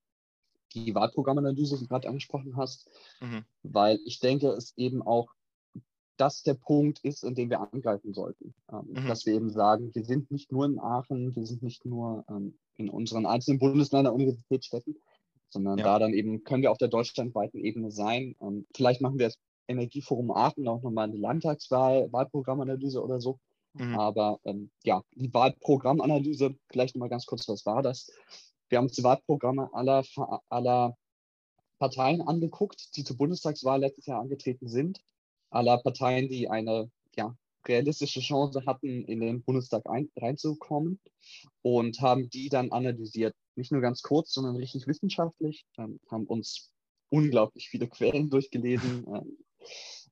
[0.74, 2.90] die Wahlprogrammanalyse, die du gerade angesprochen hast,
[3.22, 3.44] mhm.
[3.64, 5.34] weil ich denke, es eben auch
[6.18, 8.54] das der Punkt ist, in dem wir angreifen sollten.
[8.72, 9.08] Ähm, mhm.
[9.08, 12.54] Dass wir eben sagen, wir sind nicht nur in Aachen, wir sind nicht nur ähm,
[12.78, 14.96] in unseren einzelnen Bundesländern, Universitätsstädten,
[15.50, 15.86] sondern ja.
[15.86, 18.36] da dann eben können wir auf der deutschlandweiten Ebene sein.
[18.42, 23.40] Ähm, vielleicht machen wir das Energieforum Aachen auch nochmal eine Landtagswahl, Wahlprogrammanalyse oder so.
[23.74, 23.96] Mhm.
[23.96, 28.12] Aber ähm, ja, die Wahlprogrammanalyse, vielleicht nochmal ganz kurz, was war das?
[28.70, 30.04] Wir haben uns die Wahlprogramme aller,
[30.50, 30.96] aller
[31.80, 35.02] Parteien angeguckt, die zur Bundestagswahl letztes Jahr angetreten sind.
[35.50, 37.36] Aller Parteien, die eine ja,
[37.68, 41.00] realistische Chance hatten, in den Bundestag ein, reinzukommen
[41.62, 43.36] und haben die dann analysiert.
[43.56, 46.72] Nicht nur ganz kurz, sondern richtig wissenschaftlich, ähm, haben uns
[47.10, 49.06] unglaublich viele Quellen durchgelesen.
[49.08, 49.38] Ähm,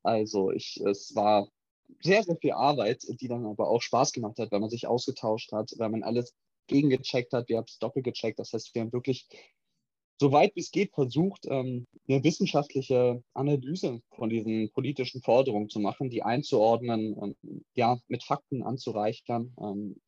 [0.04, 1.48] also ich, es war
[2.02, 5.52] sehr, sehr viel Arbeit, die dann aber auch Spaß gemacht hat, weil man sich ausgetauscht
[5.52, 6.34] hat, weil man alles
[6.68, 8.40] gegengecheckt hat, wir haben es doppelt gecheckt.
[8.40, 9.28] Das heißt, wir haben wirklich
[10.20, 16.10] soweit wie es geht, versucht, ähm, eine wissenschaftliche Analyse von diesen politischen Forderungen zu machen,
[16.10, 19.54] die einzuordnen, ähm, ja, mit Fakten anzureichern.
[19.60, 20.02] Ähm,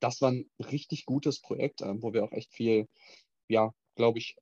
[0.00, 2.88] das war ein richtig gutes Projekt, äh, wo wir auch echt viel,
[3.48, 4.36] ja, glaube ich,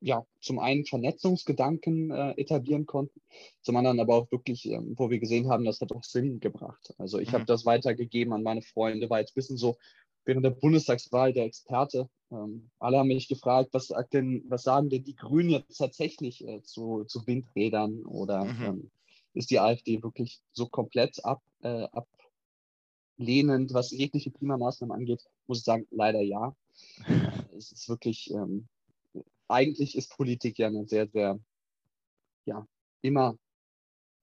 [0.00, 3.20] ja, zum einen Vernetzungsgedanken äh, etablieren konnten,
[3.62, 6.94] zum anderen aber auch wirklich, ähm, wo wir gesehen haben, das hat auch Sinn gebracht.
[6.98, 7.34] Also ich mhm.
[7.34, 9.76] habe das weitergegeben an meine Freunde, war jetzt ein bisschen so
[10.24, 12.08] während der Bundestagswahl der Experte.
[12.30, 16.62] Ähm, alle haben mich gefragt, was, denn, was sagen denn die Grünen jetzt tatsächlich äh,
[16.62, 18.64] zu, zu Windrädern oder mhm.
[18.64, 18.90] ähm,
[19.32, 21.86] ist die AfD wirklich so komplett ab, äh,
[23.18, 25.24] ablehnend, was jegliche Klimamaßnahmen angeht?
[25.46, 26.54] Muss ich sagen, leider ja.
[27.56, 28.68] es ist wirklich, ähm,
[29.48, 31.38] eigentlich ist Politik ja eine sehr, sehr,
[32.44, 32.66] ja,
[33.02, 33.36] immer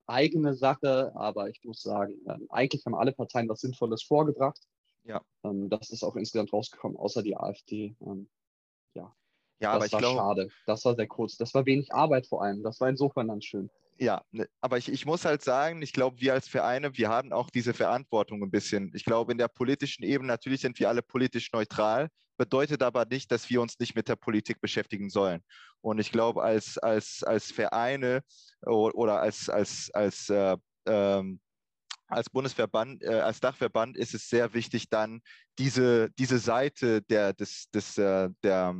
[0.06, 4.60] eigene Sache, aber ich muss sagen, äh, eigentlich haben alle Parteien was Sinnvolles vorgebracht.
[5.04, 5.22] Ja.
[5.44, 7.96] Ähm, das ist auch insgesamt rausgekommen, außer die AfD.
[8.00, 8.28] Ähm,
[8.94, 9.14] ja.
[9.60, 10.18] Ja, das aber ich war glaube.
[10.18, 10.48] schade.
[10.66, 11.36] Das war sehr kurz.
[11.36, 12.62] Das war wenig Arbeit vor allem.
[12.62, 13.70] Das war insofern dann schön.
[13.96, 17.32] Ja, ne, aber ich, ich muss halt sagen, ich glaube, wir als Vereine, wir haben
[17.32, 18.90] auch diese Verantwortung ein bisschen.
[18.94, 23.30] Ich glaube, in der politischen Ebene, natürlich sind wir alle politisch neutral, bedeutet aber nicht,
[23.30, 25.42] dass wir uns nicht mit der Politik beschäftigen sollen.
[25.80, 28.22] Und ich glaube, als, als, als Vereine
[28.62, 31.40] oder als, als, als äh, ähm,
[32.08, 35.20] als Bundesverband, äh, als Dachverband ist es sehr wichtig, dann
[35.58, 38.74] diese, diese Seite der, des, des, äh, der,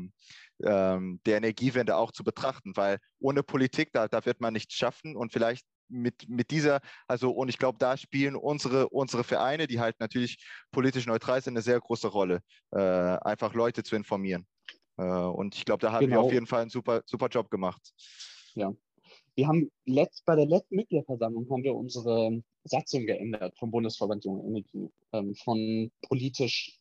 [0.62, 5.16] ähm, der Energiewende auch zu betrachten, weil ohne Politik, da, da wird man nichts schaffen
[5.16, 9.80] und vielleicht mit, mit dieser, also und ich glaube, da spielen unsere, unsere Vereine, die
[9.80, 10.38] halt natürlich
[10.70, 12.40] politisch neutral sind, eine sehr große Rolle,
[12.72, 14.46] äh, einfach Leute zu informieren.
[14.96, 16.16] Äh, und ich glaube, da haben genau.
[16.16, 17.82] wir auf jeden Fall einen super, super Job gemacht.
[18.54, 18.72] Ja.
[19.36, 24.44] Wir haben letzt, bei der letzten Mitgliederversammlung haben wir unsere Satzung geändert vom Bundesverband Junge
[24.44, 26.78] Energie, ähm, von politisch,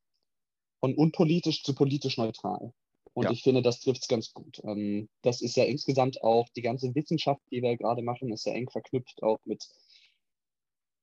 [0.80, 2.72] von unpolitisch zu politisch neutral.
[3.14, 3.32] Und ja.
[3.32, 4.60] ich finde, das trifft es ganz gut.
[4.64, 8.54] Ähm, das ist ja insgesamt auch die ganze Wissenschaft, die wir gerade machen, ist ja
[8.54, 9.68] eng verknüpft auch mit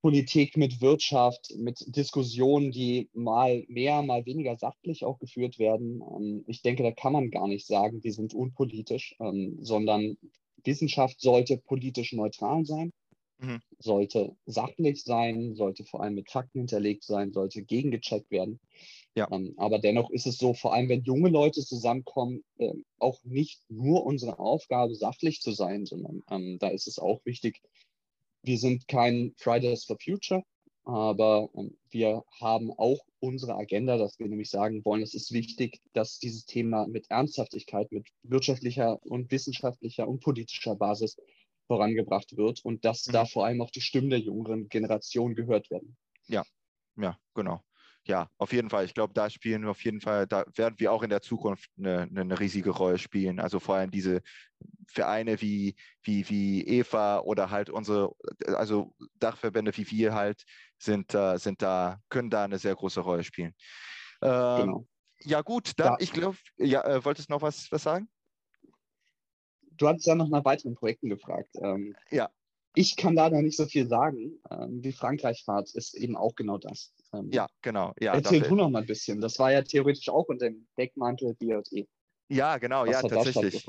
[0.02, 6.02] Politik, mit Wirtschaft, mit Diskussionen, die mal mehr, mal weniger sachlich auch geführt werden.
[6.16, 10.16] Ähm, ich denke, da kann man gar nicht sagen, die sind unpolitisch, ähm, sondern
[10.64, 12.92] Wissenschaft sollte politisch neutral sein,
[13.38, 13.60] mhm.
[13.78, 18.58] sollte sachlich sein, sollte vor allem mit Fakten hinterlegt sein, sollte gegengecheckt werden.
[19.16, 19.28] Ja.
[19.30, 23.60] Ähm, aber dennoch ist es so, vor allem wenn junge Leute zusammenkommen, äh, auch nicht
[23.68, 27.60] nur unsere Aufgabe, sachlich zu sein, sondern ähm, da ist es auch wichtig,
[28.42, 30.42] wir sind kein Fridays for Future,
[30.84, 35.80] aber ähm, wir haben auch unsere Agenda, dass wir nämlich sagen wollen, es ist wichtig,
[35.92, 41.16] dass dieses Thema mit Ernsthaftigkeit, mit wirtschaftlicher und wissenschaftlicher und politischer Basis
[41.66, 43.12] vorangebracht wird und dass mhm.
[43.12, 45.96] da vor allem auch die Stimmen der jüngeren Generation gehört werden.
[46.28, 46.44] Ja,
[46.96, 47.60] ja, genau
[48.06, 48.84] ja, auf jeden Fall.
[48.84, 51.70] Ich glaube, da spielen wir auf jeden Fall, da werden wir auch in der Zukunft
[51.78, 53.40] eine, eine riesige Rolle spielen.
[53.40, 54.22] Also vor allem diese
[54.88, 58.12] Vereine wie, wie, wie EVA oder halt unsere,
[58.46, 60.44] also Dachverbände wie wir halt,
[60.78, 63.54] sind, äh, sind da, können da eine sehr große Rolle spielen.
[64.22, 64.86] Ähm, genau.
[65.22, 65.96] Ja, gut, dann, ja.
[66.00, 68.08] ich glaube, ja, äh, wolltest du noch was, was sagen?
[69.72, 71.50] Du hattest ja noch nach weiteren Projekten gefragt.
[71.62, 72.30] Ähm, ja.
[72.74, 74.40] Ich kann da noch nicht so viel sagen.
[74.50, 76.94] Ähm, die Frankreich-Fahrt ist eben auch genau das.
[77.12, 77.92] Ähm, ja, genau.
[78.00, 79.20] Ja, erzähl du noch mal ein bisschen.
[79.20, 81.86] Das war ja theoretisch auch unter dem Deckmantel BJE.
[82.28, 83.66] Ja, genau, Was ja, tatsächlich.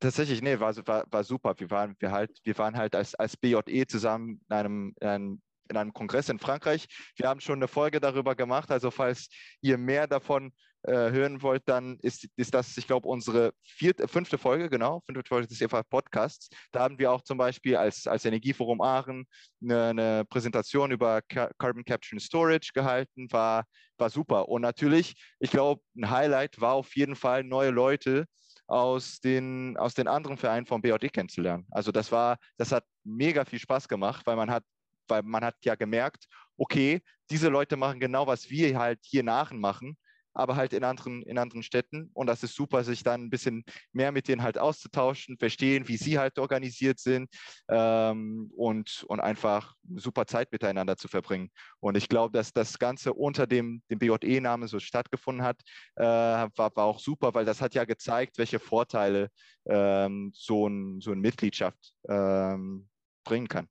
[0.00, 1.54] Tatsächlich, nee, war, war, war super.
[1.56, 5.42] Wir waren, wir halt, wir waren halt als, als BJE zusammen in einem, in einem
[5.68, 6.86] in einem Kongress in Frankreich.
[7.16, 8.70] Wir haben schon eine Folge darüber gemacht.
[8.70, 9.28] Also falls
[9.60, 10.52] ihr mehr davon
[10.84, 15.28] äh, hören wollt, dann ist, ist das, ich glaube, unsere vierte, fünfte Folge, genau, fünfte
[15.28, 16.48] Folge des EFA Podcasts.
[16.72, 19.26] Da haben wir auch zum Beispiel als, als Energieforum Aachen
[19.62, 23.30] eine, eine Präsentation über Carbon Capture and Storage gehalten.
[23.30, 23.64] War,
[23.96, 24.48] war super.
[24.48, 28.26] Und natürlich, ich glaube, ein Highlight war auf jeden Fall neue Leute
[28.66, 31.66] aus den, aus den anderen Vereinen vom BJD kennenzulernen.
[31.70, 34.64] Also das war, das hat mega viel Spaß gemacht, weil man hat
[35.08, 39.96] weil man hat ja gemerkt, okay, diese Leute machen genau, was wir halt hier nachmachen,
[40.34, 42.10] aber halt in anderen, in anderen Städten.
[42.14, 45.96] Und das ist super, sich dann ein bisschen mehr mit denen halt auszutauschen, verstehen, wie
[45.96, 47.28] sie halt organisiert sind
[47.68, 51.50] ähm, und, und einfach super Zeit miteinander zu verbringen.
[51.80, 55.60] Und ich glaube, dass das Ganze unter dem, dem BJE-Namen so stattgefunden hat,
[55.96, 59.28] äh, war, war auch super, weil das hat ja gezeigt, welche Vorteile
[59.66, 62.88] ähm, so, ein, so eine Mitgliedschaft ähm,
[63.24, 63.68] bringen kann.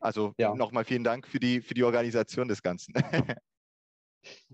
[0.00, 0.54] Also ja.
[0.54, 2.94] nochmal vielen Dank für die, für die Organisation des Ganzen.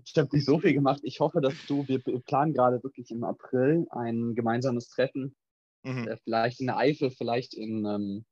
[0.01, 1.01] Ich habe nicht so viel gemacht.
[1.03, 5.35] Ich hoffe, dass du, wir planen gerade wirklich im April ein gemeinsames Treffen,
[5.83, 6.07] mhm.
[6.07, 8.25] Äh, vielleicht in der Eifel, vielleicht in, ähm,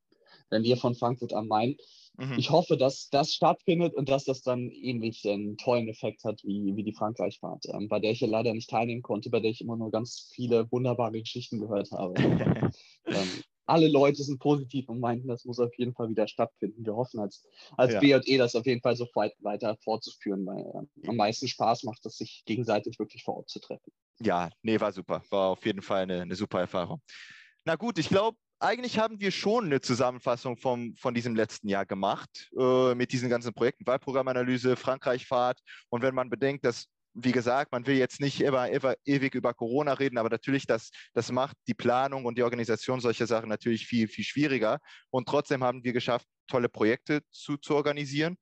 [0.52, 1.76] der Nähe von Frankfurt am Main.
[2.18, 2.36] Mhm.
[2.38, 6.76] Ich hoffe, dass das stattfindet und dass das dann ähnlich einen tollen Effekt hat wie,
[6.76, 9.62] wie die Frankreichfahrt, ähm, bei der ich ja leider nicht teilnehmen konnte, bei der ich
[9.62, 12.14] immer nur ganz viele wunderbare Geschichten gehört habe.
[13.06, 13.30] ähm,
[13.66, 16.86] alle Leute sind positiv und meinten, das muss auf jeden Fall wieder stattfinden.
[16.86, 17.44] Wir hoffen als,
[17.78, 18.00] als ja.
[18.00, 22.06] BJE das auf jeden Fall so weit weiter fortzuführen, weil äh, am meisten Spaß macht
[22.06, 23.92] es, sich gegenseitig wirklich vor Ort zu treffen.
[24.20, 25.22] Ja, nee, war super.
[25.30, 27.02] War auf jeden Fall eine, eine super Erfahrung.
[27.66, 31.86] Na gut, ich glaube, eigentlich haben wir schon eine Zusammenfassung vom, von diesem letzten Jahr
[31.86, 35.60] gemacht, äh, mit diesen ganzen Projekten, Wahlprogrammanalyse, Frankreichfahrt.
[35.90, 39.54] Und wenn man bedenkt, dass, wie gesagt, man will jetzt nicht immer, immer ewig über
[39.54, 43.88] Corona reden, aber natürlich, das, das macht die Planung und die Organisation solcher Sachen natürlich
[43.88, 44.80] viel, viel schwieriger.
[45.10, 48.38] Und trotzdem haben wir geschafft, tolle Projekte zu, zu organisieren.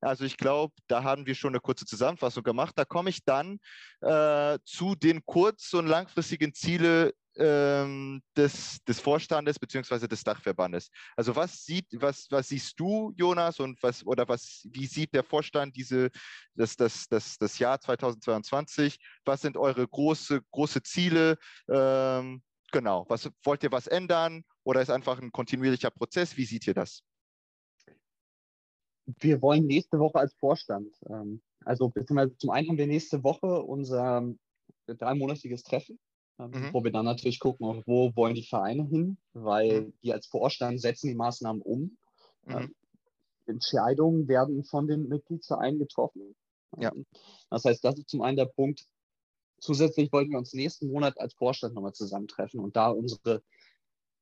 [0.00, 2.74] Also ich glaube, da haben wir schon eine kurze Zusammenfassung gemacht.
[2.76, 3.58] Da komme ich dann
[4.00, 10.06] äh, zu den kurz- und langfristigen Zielen ähm, des, des Vorstandes bzw.
[10.06, 10.90] des Dachverbandes.
[11.16, 15.24] Also was sieht, was, was siehst du, Jonas, und was oder was, wie sieht der
[15.24, 16.10] Vorstand diese,
[16.54, 18.98] das, das, das, das Jahr 2022?
[19.24, 21.36] Was sind eure große, große Ziele?
[21.68, 26.36] Ähm, genau, was wollt ihr was ändern oder ist einfach ein kontinuierlicher Prozess?
[26.36, 27.02] Wie seht ihr das?
[29.20, 33.62] Wir wollen nächste Woche als Vorstand, ähm, also beziehungsweise zum einen haben wir nächste Woche
[33.62, 34.34] unser
[34.86, 36.05] dreimonatiges Treffen, ähm,
[36.38, 36.72] mhm.
[36.72, 39.92] wo wir dann natürlich gucken, wo wollen die Vereine hin, weil mhm.
[40.02, 41.96] die als Vorstand setzen die Maßnahmen um.
[42.44, 42.56] Mhm.
[42.56, 42.74] Ähm,
[43.46, 46.34] Entscheidungen werden von den Mitgliedsvereinen getroffen.
[46.78, 46.92] Ja.
[46.94, 47.06] Ähm,
[47.50, 48.84] das heißt, das ist zum einen der Punkt.
[49.58, 53.42] Zusätzlich wollten wir uns nächsten Monat als Vorstand nochmal zusammentreffen und da unsere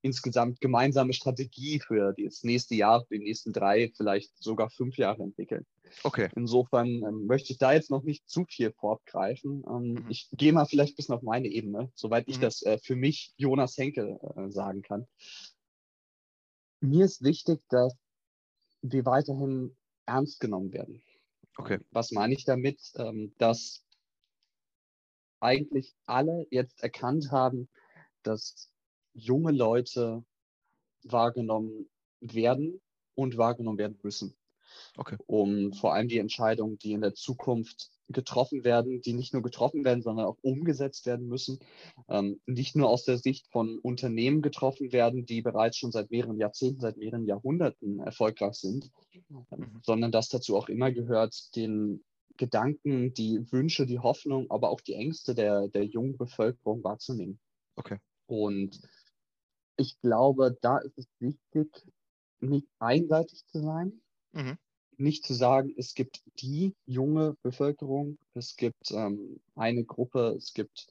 [0.05, 5.65] insgesamt gemeinsame Strategie für das nächste Jahr, die nächsten drei, vielleicht sogar fünf Jahre entwickeln.
[6.03, 6.29] Okay.
[6.37, 9.65] Insofern ähm, möchte ich da jetzt noch nicht zu viel vorgreifen.
[9.67, 10.07] Ähm, mhm.
[10.11, 12.43] Ich gehe mal vielleicht ein bisschen auf meine Ebene, soweit ich mhm.
[12.43, 15.07] das äh, für mich, Jonas Henke, äh, sagen kann.
[16.81, 17.97] Mir ist wichtig, dass
[18.83, 21.03] wir weiterhin ernst genommen werden.
[21.57, 21.79] Okay.
[21.93, 22.79] Was meine ich damit?
[22.97, 23.87] Ähm, dass
[25.41, 27.71] eigentlich alle jetzt erkannt haben,
[28.23, 28.71] dass
[29.15, 30.25] junge Leute
[31.05, 31.89] wahrgenommen
[32.21, 32.81] werden
[33.15, 34.37] und wahrgenommen werden müssen.
[34.97, 35.17] Okay.
[35.27, 39.85] Um vor allem die Entscheidungen, die in der Zukunft getroffen werden, die nicht nur getroffen
[39.85, 41.59] werden, sondern auch umgesetzt werden müssen,
[42.09, 46.39] ähm, nicht nur aus der Sicht von Unternehmen getroffen werden, die bereits schon seit mehreren
[46.39, 48.91] Jahrzehnten, seit mehreren Jahrhunderten erfolgreich sind,
[49.31, 49.81] ähm, mhm.
[49.83, 52.05] sondern dass dazu auch immer gehört, den
[52.37, 57.39] Gedanken, die Wünsche, die Hoffnung, aber auch die Ängste der, der jungen Bevölkerung wahrzunehmen.
[57.77, 57.99] Okay.
[58.27, 58.81] Und
[59.77, 61.69] ich glaube, da ist es wichtig,
[62.41, 64.01] nicht einseitig zu sein,
[64.33, 64.59] mhm.
[64.97, 70.89] nicht zu sagen, es gibt die junge Bevölkerung, es gibt ähm, eine Gruppe, es gibt,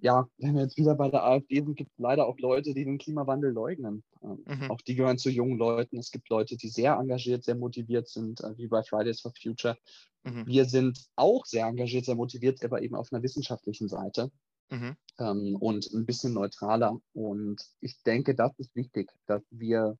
[0.00, 2.84] ja, wenn wir jetzt wieder bei der AfD sind, gibt es leider auch Leute, die
[2.84, 4.02] den Klimawandel leugnen.
[4.22, 4.70] Ähm, mhm.
[4.70, 5.98] Auch die gehören zu jungen Leuten.
[5.98, 9.78] Es gibt Leute, die sehr engagiert, sehr motiviert sind, äh, wie bei Fridays for Future.
[10.24, 10.46] Mhm.
[10.46, 14.30] Wir sind auch sehr engagiert, sehr motiviert, aber eben auf einer wissenschaftlichen Seite.
[14.70, 14.96] Mhm.
[15.18, 17.00] Ähm, und ein bisschen neutraler.
[17.14, 19.96] Und ich denke, das ist wichtig, dass wir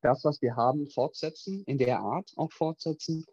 [0.00, 3.26] das, was wir haben, fortsetzen, in der Art auch fortsetzen,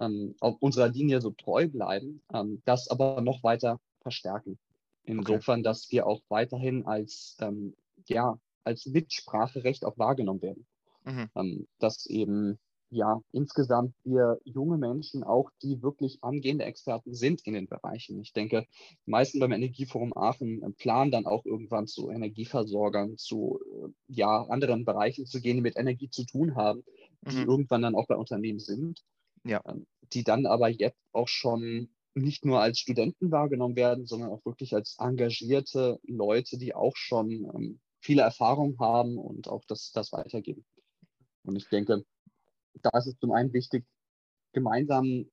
[0.00, 4.58] ähm, auf unserer Linie so treu bleiben, ähm, das aber noch weiter verstärken.
[5.04, 5.64] Insofern, okay.
[5.64, 7.74] dass wir auch weiterhin als, ähm,
[8.06, 10.66] ja, als Mitspracherecht auch wahrgenommen werden.
[11.04, 11.30] Mhm.
[11.34, 12.58] Ähm, dass eben
[12.92, 18.20] ja, insgesamt wir junge Menschen auch, die wirklich angehende Experten sind in den Bereichen.
[18.20, 18.66] Ich denke,
[19.06, 24.42] die meisten beim Energieforum Aachen äh, planen dann auch irgendwann zu Energieversorgern, zu äh, ja,
[24.42, 26.84] anderen Bereichen zu gehen, die mit Energie zu tun haben,
[27.22, 27.48] die mhm.
[27.48, 29.02] irgendwann dann auch bei Unternehmen sind,
[29.44, 29.62] ja.
[29.66, 34.44] Ähm, die dann aber jetzt auch schon nicht nur als Studenten wahrgenommen werden, sondern auch
[34.44, 40.12] wirklich als engagierte Leute, die auch schon ähm, viele Erfahrung haben und auch das, das
[40.12, 40.66] weitergeben.
[41.44, 42.04] Und ich denke,
[42.80, 43.84] da ist es zum einen wichtig,
[44.52, 45.26] gemeinsam,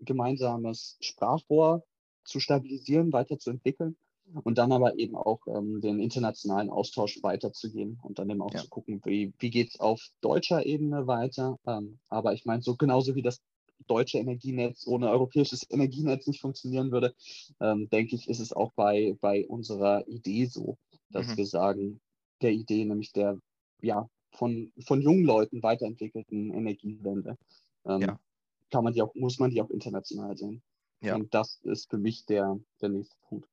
[0.00, 1.84] gemeinsames Sprachrohr
[2.24, 3.96] zu stabilisieren, weiterzuentwickeln
[4.42, 8.60] und dann aber eben auch ähm, den internationalen Austausch weiterzugehen und dann eben auch ja.
[8.60, 11.58] zu gucken, wie, wie geht es auf deutscher Ebene weiter.
[11.66, 13.40] Ähm, aber ich meine, so genauso wie das
[13.86, 17.14] deutsche Energienetz ohne europäisches Energienetz nicht funktionieren würde,
[17.60, 20.76] ähm, denke ich, ist es auch bei, bei unserer Idee so,
[21.10, 21.36] dass mhm.
[21.36, 22.00] wir sagen,
[22.42, 23.38] der Idee, nämlich der
[23.82, 27.36] ja, von, von jungen Leuten weiterentwickelten Energiewende,
[27.84, 28.20] ähm, ja.
[28.70, 30.62] kann man die auch, muss man die auch international sehen.
[31.00, 31.14] Ja.
[31.14, 33.48] Und das ist für mich der, der nächste Punkt.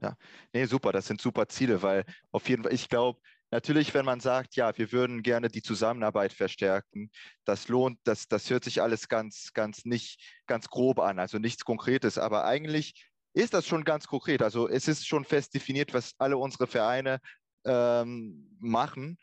[0.00, 0.16] Ja,
[0.52, 3.20] nee, super, das sind super Ziele, weil auf jeden Fall, ich glaube,
[3.50, 7.10] natürlich, wenn man sagt, ja, wir würden gerne die Zusammenarbeit verstärken,
[7.44, 11.64] das lohnt, das, das hört sich alles ganz, ganz nicht, ganz grob an, also nichts
[11.64, 14.42] Konkretes, aber eigentlich ist das schon ganz konkret.
[14.42, 17.18] Also es ist schon fest definiert, was alle unsere Vereine
[17.64, 19.18] ähm, machen.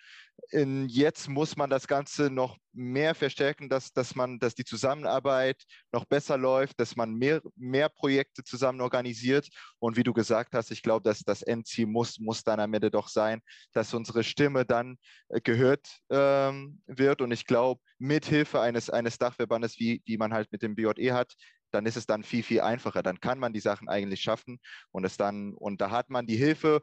[0.49, 5.63] In, jetzt muss man das Ganze noch mehr verstärken, dass, dass, man, dass die Zusammenarbeit
[5.91, 9.47] noch besser läuft, dass man mehr, mehr Projekte zusammen organisiert.
[9.79, 12.91] Und wie du gesagt hast, ich glaube, dass das Endziel muss, muss dann am Ende
[12.91, 14.97] doch sein, dass unsere Stimme dann
[15.29, 17.21] äh, gehört ähm, wird.
[17.21, 21.13] Und ich glaube, mit Hilfe eines, eines Dachverbandes, wie, wie man halt mit dem BJE
[21.13, 21.33] hat,
[21.71, 23.03] dann ist es dann viel, viel einfacher.
[23.03, 24.59] Dann kann man die Sachen eigentlich schaffen
[24.91, 26.81] und es dann, und da hat man die Hilfe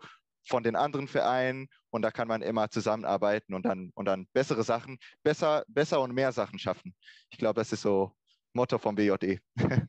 [0.49, 4.64] von den anderen Vereinen und da kann man immer zusammenarbeiten und dann, und dann bessere
[4.64, 6.94] Sachen, besser, besser und mehr Sachen schaffen.
[7.30, 8.12] Ich glaube, das ist so
[8.55, 9.38] Motto vom BJE.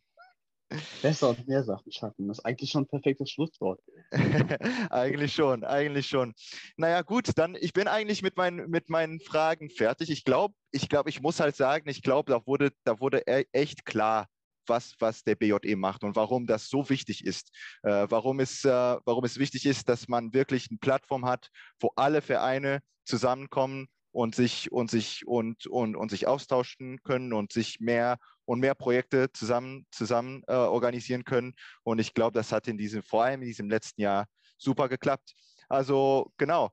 [1.01, 2.27] Besser und mehr Sachen schaffen.
[2.27, 3.81] Das ist eigentlich schon ein perfektes Schlusswort.
[4.91, 6.35] eigentlich schon, eigentlich schon.
[6.77, 10.11] Naja, gut, dann ich bin eigentlich mit meinen, mit meinen Fragen fertig.
[10.11, 13.45] Ich glaube, ich glaube, ich muss halt sagen, ich glaube, da wurde, da wurde e-,
[13.51, 14.27] echt klar,
[14.69, 17.51] was, was der BJE macht und warum das so wichtig ist.
[17.83, 21.49] Äh, warum, es, äh, warum es wichtig ist, dass man wirklich eine Plattform hat,
[21.79, 27.51] wo alle Vereine zusammenkommen und sich und sich und, und, und sich austauschen können und
[27.51, 31.53] sich mehr und mehr Projekte zusammen, zusammen äh, organisieren können.
[31.83, 34.25] Und ich glaube, das hat in diesem, vor allem in diesem letzten Jahr
[34.57, 35.33] super geklappt.
[35.67, 36.71] Also genau.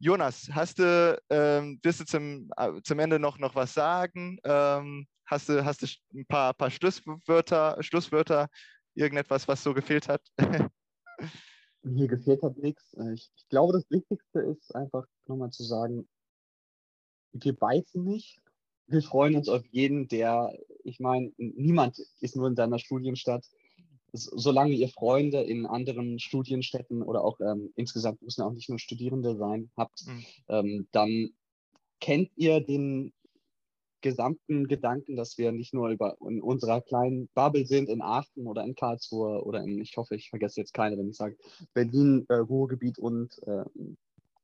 [0.00, 4.38] Jonas, hast du, ähm, wirst du zum, äh, zum Ende noch, noch was sagen?
[4.44, 8.48] Ähm, Hast du, hast du ein paar, paar Schlusswörter, Schlusswörter,
[8.94, 10.22] irgendetwas, was so gefehlt hat?
[11.82, 12.94] Mir gefehlt hat nichts.
[12.94, 16.08] Äh, ich, ich glaube, das Wichtigste ist einfach nochmal zu sagen,
[17.32, 18.40] wir beißen nicht.
[18.86, 20.50] Wir freuen uns auf jeden, der,
[20.82, 23.44] ich meine, niemand ist nur in deiner Studienstadt.
[24.12, 29.36] Solange ihr Freunde in anderen Studienstädten oder auch ähm, insgesamt müssen auch nicht nur Studierende
[29.36, 30.24] sein, habt, mhm.
[30.48, 31.28] ähm, dann
[32.00, 33.12] kennt ihr den
[34.00, 38.64] gesamten Gedanken, dass wir nicht nur über in unserer kleinen Bubble sind in Aachen oder
[38.64, 41.36] in Karlsruhe oder in, ich hoffe, ich vergesse jetzt keine, wenn ich sage
[41.74, 43.64] Berlin, äh, Ruhrgebiet und äh,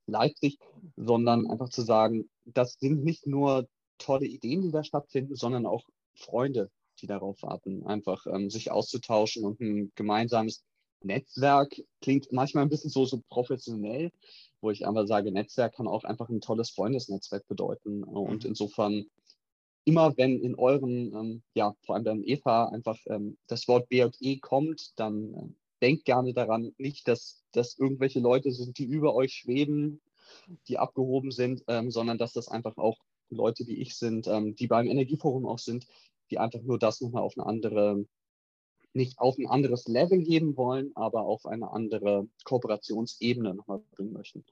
[0.06, 0.58] Leipzig,
[0.96, 3.66] sondern einfach zu sagen, das sind nicht nur
[3.98, 5.84] tolle Ideen, die da stattfinden, sondern auch
[6.14, 10.64] Freunde, die darauf warten, einfach ähm, sich auszutauschen und ein gemeinsames
[11.04, 14.10] Netzwerk klingt manchmal ein bisschen so, so professionell,
[14.60, 18.02] wo ich einfach sage, Netzwerk kann auch einfach ein tolles Freundesnetzwerk bedeuten.
[18.02, 18.50] Und mhm.
[18.50, 19.04] insofern
[19.84, 24.38] immer wenn in euren, ähm, ja, vor allem beim Eva einfach ähm, das Wort BJE
[24.40, 25.48] kommt, dann äh,
[25.82, 30.00] denkt gerne daran, nicht, dass das irgendwelche Leute sind, die über euch schweben,
[30.68, 32.98] die abgehoben sind, ähm, sondern dass das einfach auch
[33.30, 35.86] Leute wie ich sind, ähm, die beim Energieforum auch sind,
[36.30, 38.06] die einfach nur das nochmal auf eine andere,
[38.92, 44.44] nicht auf ein anderes Level geben wollen, aber auf eine andere Kooperationsebene nochmal bringen möchten.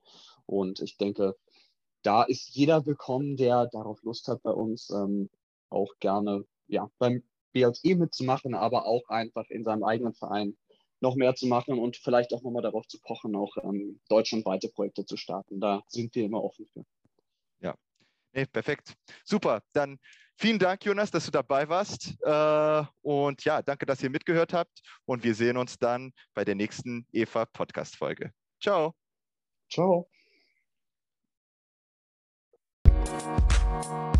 [0.46, 1.36] Und ich denke,
[2.02, 5.30] da ist jeder willkommen, der darauf Lust hat, bei uns ähm,
[5.70, 7.22] auch gerne ja, beim
[7.52, 10.56] BLE mitzumachen, aber auch einfach in seinem eigenen Verein
[11.00, 15.04] noch mehr zu machen und vielleicht auch nochmal darauf zu pochen, auch ähm, deutschlandweite Projekte
[15.04, 15.60] zu starten.
[15.60, 16.84] Da sind wir immer offen für.
[17.60, 17.74] Ja,
[18.32, 18.94] nee, perfekt.
[19.24, 19.62] Super.
[19.72, 19.98] Dann
[20.36, 22.14] vielen Dank, Jonas, dass du dabei warst.
[22.22, 24.80] Äh, und ja, danke, dass ihr mitgehört habt.
[25.04, 28.32] Und wir sehen uns dann bei der nächsten EVA-Podcast-Folge.
[28.60, 28.94] Ciao.
[29.68, 30.08] Ciao.
[33.82, 34.12] Thank